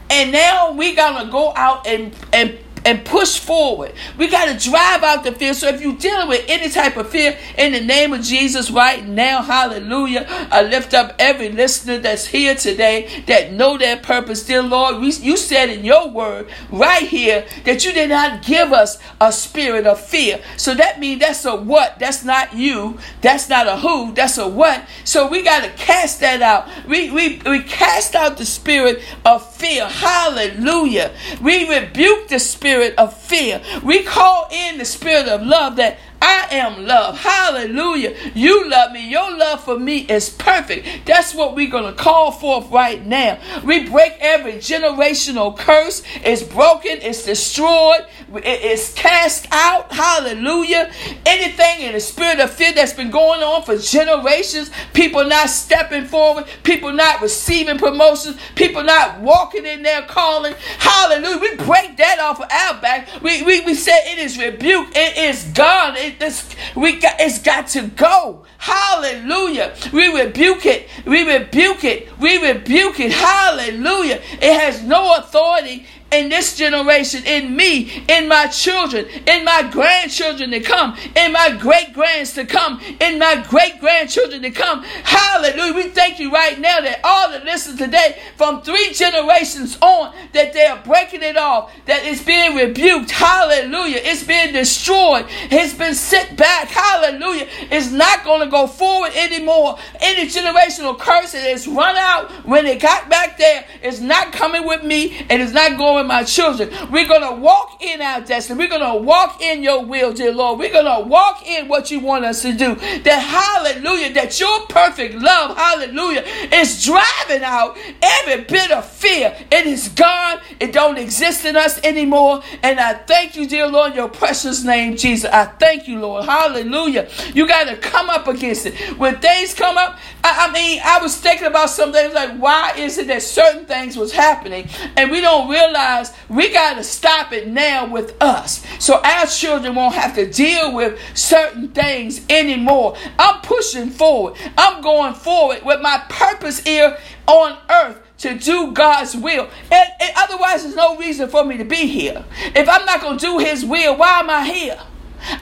and 0.09 0.33
now 0.33 0.73
we 0.73 0.95
gotta 0.95 1.31
go 1.31 1.53
out 1.57 1.87
and 1.87 2.15
and 2.33 2.59
and 2.91 3.05
push 3.05 3.39
forward. 3.39 3.93
We 4.19 4.27
got 4.27 4.47
to 4.47 4.69
drive 4.69 5.05
out 5.05 5.23
the 5.23 5.31
fear. 5.31 5.55
So 5.55 5.69
if 5.69 5.81
you're 5.81 5.97
dealing 5.97 6.27
with 6.27 6.45
any 6.49 6.69
type 6.69 6.97
of 6.97 7.09
fear, 7.09 7.39
in 7.57 7.73
the 7.73 7.81
name 7.81 8.13
of 8.13 8.23
Jesus, 8.23 8.69
right 8.69 9.07
now, 9.07 9.43
hallelujah, 9.43 10.27
I 10.51 10.63
lift 10.63 10.93
up 10.93 11.15
every 11.21 11.51
listener 11.51 11.99
that's 11.99 12.27
here 12.27 12.57
today 12.57 13.23
that 13.29 13.53
know 13.53 13.79
their 13.79 13.97
purpose. 13.97 14.45
Dear 14.45 14.63
Lord, 14.63 15.01
we, 15.01 15.13
you 15.13 15.37
said 15.37 15.71
in 15.71 15.85
your 15.85 16.11
word 16.11 16.51
right 16.73 17.07
here 17.07 17.47
that 17.65 17.85
you 17.85 17.93
did 17.93 18.09
not 18.09 18.43
give 18.43 18.73
us 18.73 18.99
a 19.21 19.31
spirit 19.31 19.87
of 19.87 20.01
fear. 20.01 20.41
So 20.57 20.75
that 20.75 20.99
means 20.99 21.21
that's 21.21 21.45
a 21.45 21.55
what? 21.55 22.01
That's 22.01 22.25
not 22.25 22.55
you. 22.55 22.99
That's 23.21 23.49
not 23.49 23.69
a 23.69 23.77
who. 23.77 24.13
That's 24.15 24.37
a 24.37 24.49
what. 24.49 24.85
So 25.05 25.29
we 25.29 25.45
got 25.45 25.63
to 25.63 25.71
cast 25.71 26.19
that 26.21 26.43
out. 26.43 26.69
We, 26.89 27.13
we, 27.13 27.41
we 27.47 27.63
cast 27.63 28.17
out 28.17 28.37
the 28.37 28.45
spirit 28.45 29.01
of 29.25 29.50
fear. 29.61 29.87
Hallelujah. 29.87 31.13
We 31.43 31.69
rebuke 31.69 32.29
the 32.29 32.39
spirit 32.39 32.95
of 32.97 33.17
fear. 33.17 33.61
We 33.85 34.03
call 34.03 34.49
in 34.51 34.79
the 34.79 34.85
spirit 34.85 35.29
of 35.29 35.43
love 35.43 35.77
that 35.77 35.99
I 36.23 36.49
am 36.51 36.85
love. 36.85 37.19
Hallelujah. 37.19 38.15
You 38.35 38.69
love 38.69 38.93
me. 38.93 39.09
Your 39.09 39.37
love 39.37 39.65
for 39.65 39.79
me 39.79 40.01
is 40.01 40.29
perfect. 40.29 41.07
That's 41.07 41.35
what 41.35 41.55
we're 41.55 41.71
going 41.71 41.85
to 41.85 41.93
call 41.93 42.31
forth 42.31 42.71
right 42.71 43.05
now. 43.05 43.39
We 43.65 43.89
break 43.89 44.15
every 44.21 44.55
generational 44.55 45.57
curse. 45.57 46.03
It's 46.17 46.43
broken. 46.43 46.99
It's 47.01 47.25
destroyed. 47.25 48.07
It's 48.35 48.93
cast 48.95 49.47
out. 49.51 49.93
Hallelujah. 49.93 50.93
Anything 51.25 51.81
in 51.87 51.93
the 51.93 52.01
spirit 52.01 52.41
of 52.41 52.51
fear 52.51 52.73
that's 52.75 52.93
been 52.93 53.11
going 53.11 53.43
on 53.43 53.63
for 53.63 53.77
generations, 53.79 54.71
people 54.93 55.25
not 55.25 55.49
stepping 55.49 56.05
forward, 56.05 56.47
people 56.65 56.93
not 56.93 57.23
receiving 57.23 57.79
promotions, 57.79 58.37
people 58.57 58.83
not 58.83 59.21
walking 59.21 59.65
in 59.65 59.83
their 59.83 60.03
calling. 60.03 60.55
Hallelujah. 60.79 61.39
We 61.39 61.57
break 61.57 61.97
that 61.97 62.19
off 62.19 62.41
of 62.41 62.51
our 62.51 62.81
back. 62.81 63.09
We, 63.23 63.43
we, 63.43 63.61
we 63.65 63.75
say 63.75 63.93
it 64.13 64.19
is 64.19 64.39
rebuked. 64.39 64.97
It 64.97 65.17
is 65.17 65.45
gone. 65.55 65.97
It 65.97 66.10
this 66.19 66.55
we 66.75 66.99
got 66.99 67.21
it's 67.21 67.41
got 67.41 67.69
to 67.69 67.89
go. 67.89 68.45
Hallelujah. 68.59 69.75
We 69.93 70.09
rebuke 70.09 70.67
it. 70.67 70.89
We 71.07 71.23
rebuke 71.25 71.85
it. 71.85 72.19
We 72.19 72.39
rebuke 72.47 73.01
it. 73.01 73.13
Hallelujah. 73.13 74.21
It 74.33 74.61
has 74.61 74.83
no 74.83 75.17
authority 75.17 75.87
in 76.13 76.29
this 76.29 76.57
generation, 76.57 77.25
in 77.25 77.55
me, 77.55 78.05
in 78.09 78.29
my 78.29 78.47
children, 78.47 79.07
in 79.27 79.45
my 79.45 79.69
grandchildren 79.71 80.51
to 80.51 80.61
come, 80.61 80.97
in 81.15 81.33
my 81.33 81.57
great 81.59 81.93
grands 81.93 82.33
to 82.35 82.45
come, 82.45 82.81
in 83.01 83.19
my 83.19 83.45
great 83.49 83.79
grandchildren 83.79 84.43
to 84.43 84.51
come. 84.51 84.83
Hallelujah. 84.83 85.75
We 85.75 85.83
thank 85.85 86.19
you 86.19 86.33
right 86.33 86.59
now 86.59 86.81
that 86.81 87.01
all 87.05 87.31
that 87.31 87.45
listen 87.45 87.77
today 87.77 88.21
from 88.37 88.63
three 88.63 88.93
generations 88.93 89.79
on, 89.81 90.15
that 90.33 90.53
they 90.53 90.67
are 90.67 90.83
breaking 90.83 91.23
it 91.23 91.37
off, 91.37 91.73
that 91.87 92.05
it's 92.05 92.23
being 92.23 92.57
rebuked. 92.57 93.11
Hallelujah. 93.11 94.01
It's 94.03 94.25
being 94.25 94.53
destroyed. 94.53 95.27
It's 95.51 95.75
been 95.75 95.95
set 95.95 96.37
back. 96.37 96.69
Hallelujah. 96.69 97.47
It's 97.71 97.93
not 97.93 98.25
going 98.25 98.41
to 98.41 98.51
go 98.51 98.67
forward 98.67 99.13
anymore. 99.15 99.79
Any 100.01 100.29
generational 100.29 100.99
curse 100.99 101.33
that 101.33 101.45
has 101.45 101.69
run 101.69 101.97
out 101.97 102.31
when 102.45 102.67
it 102.67 102.81
got 102.81 103.09
back 103.09 103.39
there 103.39 103.65
is 103.83 104.01
not 104.01 104.33
coming 104.33 104.67
with 104.67 104.83
me 104.83 105.25
and 105.31 105.41
it's 105.41 105.53
not 105.53 105.79
going 105.79 106.00
my 106.07 106.25
children. 106.25 106.71
We're 106.91 107.09
going 107.09 107.23
to 107.23 107.41
walk 107.41 107.83
in 107.83 108.01
our 108.01 108.21
destiny. 108.21 108.59
We're 108.59 108.69
going 108.69 108.99
to 108.99 109.03
walk 109.03 109.41
in 109.41 109.63
your 109.63 109.85
will, 109.85 110.13
dear 110.13 110.33
Lord. 110.33 110.59
We're 110.59 110.73
going 110.73 110.85
to 110.85 111.09
walk 111.09 111.47
in 111.47 111.69
what 111.69 111.91
you 111.91 112.01
want 112.01 112.25
us 112.25 112.43
to 112.43 112.53
do. 112.53 112.75
That 112.75 113.19
hallelujah, 113.19 114.13
that 114.15 114.39
your 114.39 114.67
perfect 114.67 115.15
love, 115.15 115.57
hallelujah, 115.57 116.25
is 116.53 116.85
driving 116.85 117.43
out 117.45 117.77
every 118.03 118.45
bit 118.45 118.71
of 118.71 118.87
fear. 118.87 119.37
It 119.51 119.67
is 119.67 119.89
gone. 119.89 120.41
It 120.59 120.73
don't 120.73 120.99
exist 120.99 121.45
in 121.45 121.57
us 121.57 121.81
anymore. 121.85 122.43
And 122.63 122.79
I 122.81 122.95
thank 122.95 123.37
you, 123.37 123.47
dear 123.47 123.69
Lord, 123.69 123.95
your 123.95 124.09
precious 124.09 124.65
name, 124.65 124.97
Jesus. 124.97 125.31
I 125.31 125.47
thank 125.47 125.89
you, 125.89 126.01
Lord. 126.01 126.25
Hallelujah. 126.25 127.09
You 127.35 127.47
got 127.47 127.65
to 127.65 127.77
come 127.77 128.11
up 128.11 128.27
against 128.27 128.67
it. 128.67 128.75
When 128.99 129.21
things 129.21 129.55
come 129.55 129.77
up, 129.77 129.99
I, 130.23 130.49
I 130.49 130.53
mean, 130.53 130.81
I 130.85 131.01
was 131.01 131.17
thinking 131.17 131.47
about 131.47 131.71
some 131.71 131.93
things 131.93 132.15
like, 132.15 132.37
why 132.37 132.75
is 132.77 132.99
it 132.99 133.07
that 133.09 133.23
certain 133.23 133.65
things 133.67 133.97
was 133.97 134.13
happening 134.13 134.69
and 134.97 135.11
we 135.11 135.21
don't 135.21 135.49
realize 135.49 135.90
we 136.29 136.53
got 136.53 136.75
to 136.75 136.85
stop 136.85 137.33
it 137.33 137.49
now 137.49 137.87
with 137.87 138.17
us. 138.23 138.65
So 138.79 139.01
our 139.03 139.27
children 139.27 139.75
won't 139.75 139.95
have 139.95 140.15
to 140.15 140.31
deal 140.31 140.75
with 140.75 140.99
certain 141.15 141.69
things 141.69 142.25
anymore. 142.29 142.97
I'm 143.19 143.41
pushing 143.41 143.91
forward. 143.91 144.35
I'm 144.57 144.83
going 144.83 145.15
forward 145.15 145.65
with 145.65 145.81
my 145.81 146.03
purpose 146.09 146.61
here 146.61 146.97
on 147.27 147.59
earth 147.71 148.01
to 148.19 148.39
do 148.39 148.73
God's 148.73 149.17
will. 149.17 149.49
And, 149.71 149.91
and, 150.01 150.13
otherwise, 150.17 150.63
there's 150.63 150.77
no 150.77 150.97
reason 150.97 151.29
for 151.29 151.45
me 151.45 151.57
to 151.57 151.65
be 151.65 151.87
here. 151.87 152.25
If 152.55 152.69
I'm 152.69 152.85
not 152.85 153.01
going 153.01 153.19
to 153.19 153.27
do 153.27 153.39
His 153.39 153.65
will, 153.65 153.97
why 153.97 154.21
am 154.21 154.31
I 154.31 154.47
here? 154.47 154.79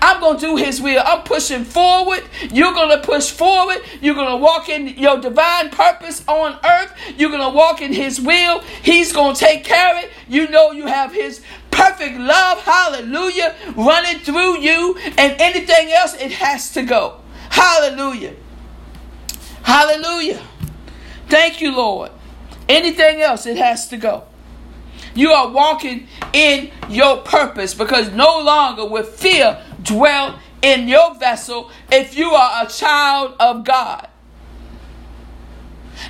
I'm 0.00 0.20
going 0.20 0.38
to 0.38 0.40
do 0.40 0.56
His 0.56 0.80
will. 0.80 1.02
I'm 1.04 1.22
pushing 1.22 1.64
forward. 1.64 2.22
You're 2.52 2.74
going 2.74 2.90
to 2.90 3.04
push 3.04 3.30
forward. 3.30 3.78
You're 4.00 4.14
going 4.14 4.30
to 4.30 4.36
walk 4.36 4.68
in 4.68 4.88
your 4.88 5.20
divine 5.20 5.70
purpose 5.70 6.24
on 6.26 6.58
earth. 6.64 6.92
You're 7.16 7.30
going 7.30 7.42
to 7.42 7.56
walk 7.56 7.80
in 7.82 7.92
His 7.92 8.20
will. 8.20 8.60
He's 8.82 9.12
going 9.12 9.34
to 9.34 9.40
take 9.40 9.64
care 9.64 9.96
of 9.96 10.04
it. 10.04 10.10
You 10.28 10.48
know 10.48 10.72
you 10.72 10.86
have 10.86 11.12
His 11.12 11.42
perfect 11.70 12.18
love, 12.18 12.60
hallelujah, 12.62 13.54
running 13.76 14.18
through 14.18 14.58
you, 14.58 14.96
and 15.16 15.40
anything 15.40 15.92
else, 15.92 16.14
it 16.14 16.32
has 16.32 16.72
to 16.72 16.82
go. 16.82 17.20
Hallelujah. 17.50 18.34
Hallelujah. 19.62 20.42
Thank 21.28 21.60
you, 21.60 21.76
Lord. 21.76 22.10
Anything 22.68 23.20
else, 23.20 23.46
it 23.46 23.56
has 23.56 23.88
to 23.88 23.96
go. 23.96 24.24
You 25.14 25.30
are 25.30 25.50
walking 25.50 26.08
in 26.32 26.70
your 26.88 27.18
purpose 27.18 27.74
because 27.74 28.10
no 28.12 28.40
longer 28.40 28.86
with 28.86 29.08
fear 29.10 29.62
dwell 29.88 30.38
in 30.62 30.88
your 30.88 31.14
vessel 31.14 31.70
if 31.90 32.16
you 32.16 32.30
are 32.30 32.64
a 32.64 32.68
child 32.68 33.34
of 33.40 33.64
God. 33.64 34.08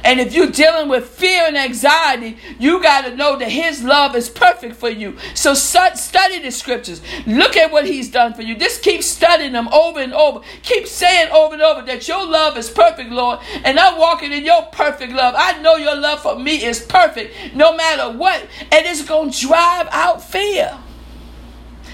And 0.04 0.20
if 0.20 0.34
you're 0.34 0.50
dealing 0.50 0.88
with 0.88 1.08
fear 1.08 1.44
and 1.46 1.56
anxiety, 1.56 2.36
you 2.58 2.82
got 2.82 3.06
to 3.06 3.16
know 3.16 3.38
that 3.38 3.50
His 3.50 3.82
love 3.82 4.14
is 4.14 4.28
perfect 4.28 4.76
for 4.76 4.90
you. 4.90 5.16
So 5.34 5.54
study 5.54 6.40
the 6.40 6.50
scriptures. 6.50 7.00
Look 7.26 7.56
at 7.56 7.72
what 7.72 7.86
He's 7.86 8.10
done 8.10 8.34
for 8.34 8.42
you. 8.42 8.56
Just 8.56 8.82
keep 8.82 9.02
studying 9.02 9.52
them 9.52 9.68
over 9.68 10.00
and 10.00 10.12
over. 10.12 10.40
Keep 10.62 10.86
saying 10.86 11.30
over 11.32 11.54
and 11.54 11.62
over 11.62 11.82
that 11.86 12.06
your 12.06 12.24
love 12.26 12.56
is 12.56 12.70
perfect, 12.70 13.10
Lord. 13.10 13.40
And 13.64 13.78
I'm 13.78 13.98
walking 13.98 14.32
in 14.32 14.44
your 14.44 14.62
perfect 14.66 15.12
love. 15.12 15.34
I 15.36 15.60
know 15.62 15.76
your 15.76 15.96
love 15.96 16.20
for 16.20 16.38
me 16.38 16.64
is 16.64 16.80
perfect 16.80 17.34
no 17.54 17.74
matter 17.74 18.16
what. 18.16 18.42
And 18.60 18.86
it's 18.86 19.04
going 19.04 19.30
to 19.30 19.40
drive 19.40 19.88
out 19.90 20.22
fear, 20.22 20.78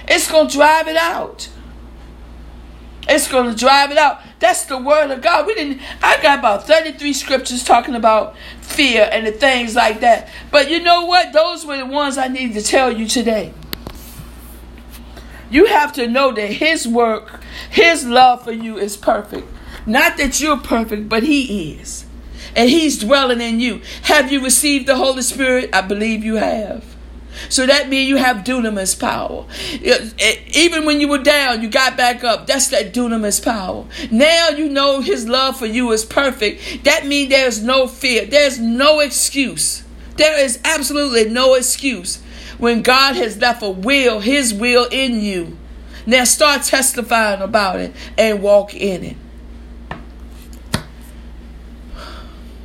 it's 0.09 0.31
going 0.31 0.49
to 0.49 0.57
drive 0.57 0.88
it 0.88 0.97
out. 0.97 1.49
It's 3.09 3.29
going 3.29 3.51
to 3.51 3.57
drive 3.57 3.90
it 3.90 3.99
out. 3.99 4.21
That's 4.38 4.64
the 4.64 4.79
word 4.79 5.11
of 5.11 5.21
God. 5.21 5.47
We 5.47 5.55
didn't. 5.55 5.81
I 6.03 6.21
got 6.23 6.38
about 6.38 6.67
thirty-three 6.67 7.12
scriptures 7.12 7.62
talking 7.62 7.95
about 7.95 8.37
fear 8.61 9.09
and 9.11 9.27
the 9.27 9.33
things 9.33 9.75
like 9.75 10.01
that. 10.01 10.29
But 10.51 10.71
you 10.71 10.81
know 10.81 11.05
what? 11.05 11.33
Those 11.33 11.67
were 11.67 11.77
the 11.77 11.87
ones 11.87 12.19
I 12.19 12.29
needed 12.29 12.55
to 12.55 12.62
tell 12.62 12.90
you 12.90 13.07
today. 13.07 13.53
You 15.51 15.67
have 15.67 15.93
to 15.95 16.09
know 16.09 16.33
that 16.33 16.47
His 16.53 16.88
work, 16.88 17.40
His 17.71 18.07
love 18.07 18.45
for 18.45 18.53
you 18.53 18.79
is 18.79 18.97
perfect. 18.97 19.47
Not 19.87 20.17
that 20.17 20.40
you're 20.40 20.57
perfect, 20.57 21.09
but 21.09 21.23
He 21.23 21.75
is. 21.75 22.07
And 22.57 22.71
He's 22.71 22.99
dwelling 22.99 23.40
in 23.40 23.61
you. 23.61 23.83
Have 24.05 24.33
you 24.33 24.43
received 24.43 24.87
the 24.87 24.97
Holy 24.97 25.23
Spirit? 25.23 25.71
I 25.73 25.83
believe 25.83 26.25
you 26.25 26.37
have. 26.37 26.94
So 27.49 27.67
that 27.67 27.89
means 27.89 28.09
you 28.09 28.17
have 28.17 28.39
dunamis 28.39 28.99
power. 28.99 29.47
Even 30.55 30.85
when 30.85 31.01
you 31.01 31.09
were 31.09 31.19
down, 31.19 31.63
you 31.63 31.69
got 31.69 31.97
back 31.97 32.25
up. 32.25 32.47
That's 32.47 32.69
that 32.69 32.93
dunamis 32.93 33.45
power. 33.45 33.85
Now 34.11 34.49
you 34.51 34.69
know 34.69 35.01
his 35.01 35.29
love 35.29 35.59
for 35.59 35.67
you 35.67 35.93
is 35.93 36.05
perfect. 36.05 36.85
That 36.85 37.07
means 37.07 37.31
there's 37.31 37.63
no 37.63 37.87
fear. 37.87 38.27
There's 38.27 38.59
no 38.59 39.01
excuse. 39.01 39.85
There 40.17 40.39
is 40.39 40.61
absolutely 40.65 41.29
no 41.31 41.55
excuse 41.55 42.23
when 42.59 42.83
God 42.83 43.17
has 43.17 43.37
left 43.39 43.63
a 43.63 43.71
will, 43.71 44.21
his 44.21 44.55
will 44.55 44.87
in 44.91 45.21
you. 45.21 45.57
Now 46.07 46.25
start 46.25 46.63
testifying 46.63 47.43
about 47.43 47.81
it 47.81 47.93
and 48.17 48.43
walk 48.43 48.75
in 48.75 49.05
it. 49.05 49.17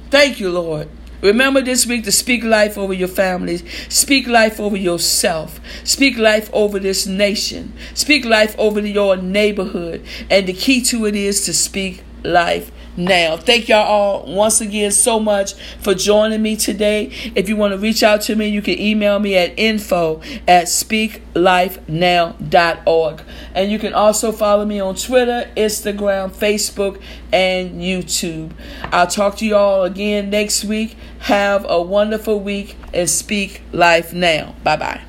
Thank 0.10 0.40
you, 0.40 0.52
Lord. 0.52 0.90
Remember 1.22 1.62
this 1.62 1.86
week 1.86 2.06
to 2.06 2.12
speak 2.12 2.44
life 2.44 2.78
over 2.78 2.94
your 2.94 3.08
families, 3.08 3.64
speak 3.90 4.28
life 4.28 4.60
over 4.60 4.78
yourself, 4.78 5.60
speak 5.84 6.18
life 6.18 6.50
over 6.54 6.80
this 6.80 7.06
nation, 7.06 7.74
speak 7.94 8.24
life 8.24 8.56
over 8.58 8.80
your 8.80 9.18
neighborhood. 9.18 10.06
And 10.30 10.48
the 10.48 10.54
key 10.54 10.82
to 10.84 11.06
it 11.06 11.16
is 11.16 11.46
to 11.46 11.54
speak 11.54 12.04
life 12.24 12.72
now. 12.98 13.38
Thank 13.38 13.70
y'all 13.70 13.86
all 13.86 14.34
once 14.34 14.60
again 14.62 14.92
so 14.92 15.20
much 15.20 15.54
for 15.80 15.94
joining 15.94 16.42
me 16.42 16.56
today. 16.56 17.12
If 17.36 17.48
you 17.50 17.56
want 17.56 17.74
to 17.74 17.78
reach 17.78 18.02
out 18.04 18.22
to 18.24 18.36
me, 18.36 18.48
you 18.48 18.62
can 18.62 18.80
email 18.80 19.20
me 19.20 19.36
at 19.38 19.54
info 19.58 20.22
at 20.48 20.66
speaklifenow.org. 20.66 23.22
And 23.56 23.72
you 23.72 23.80
can 23.80 23.94
also 23.94 24.32
follow 24.32 24.66
me 24.66 24.80
on 24.80 24.96
Twitter, 24.96 25.50
Instagram, 25.56 26.32
Facebook, 26.32 27.02
and 27.32 27.82
YouTube. 27.82 28.52
I'll 28.86 29.08
talk 29.08 29.38
to 29.38 29.46
you 29.46 29.56
all 29.56 29.84
again 29.84 30.30
next 30.30 30.66
week. 30.66 30.98
Have 31.20 31.66
a 31.70 31.82
wonderful 31.82 32.40
week 32.40 32.76
and 32.94 33.10
speak 33.10 33.62
life 33.72 34.14
now. 34.14 34.56
Bye 34.64 34.78
bye. 34.78 35.09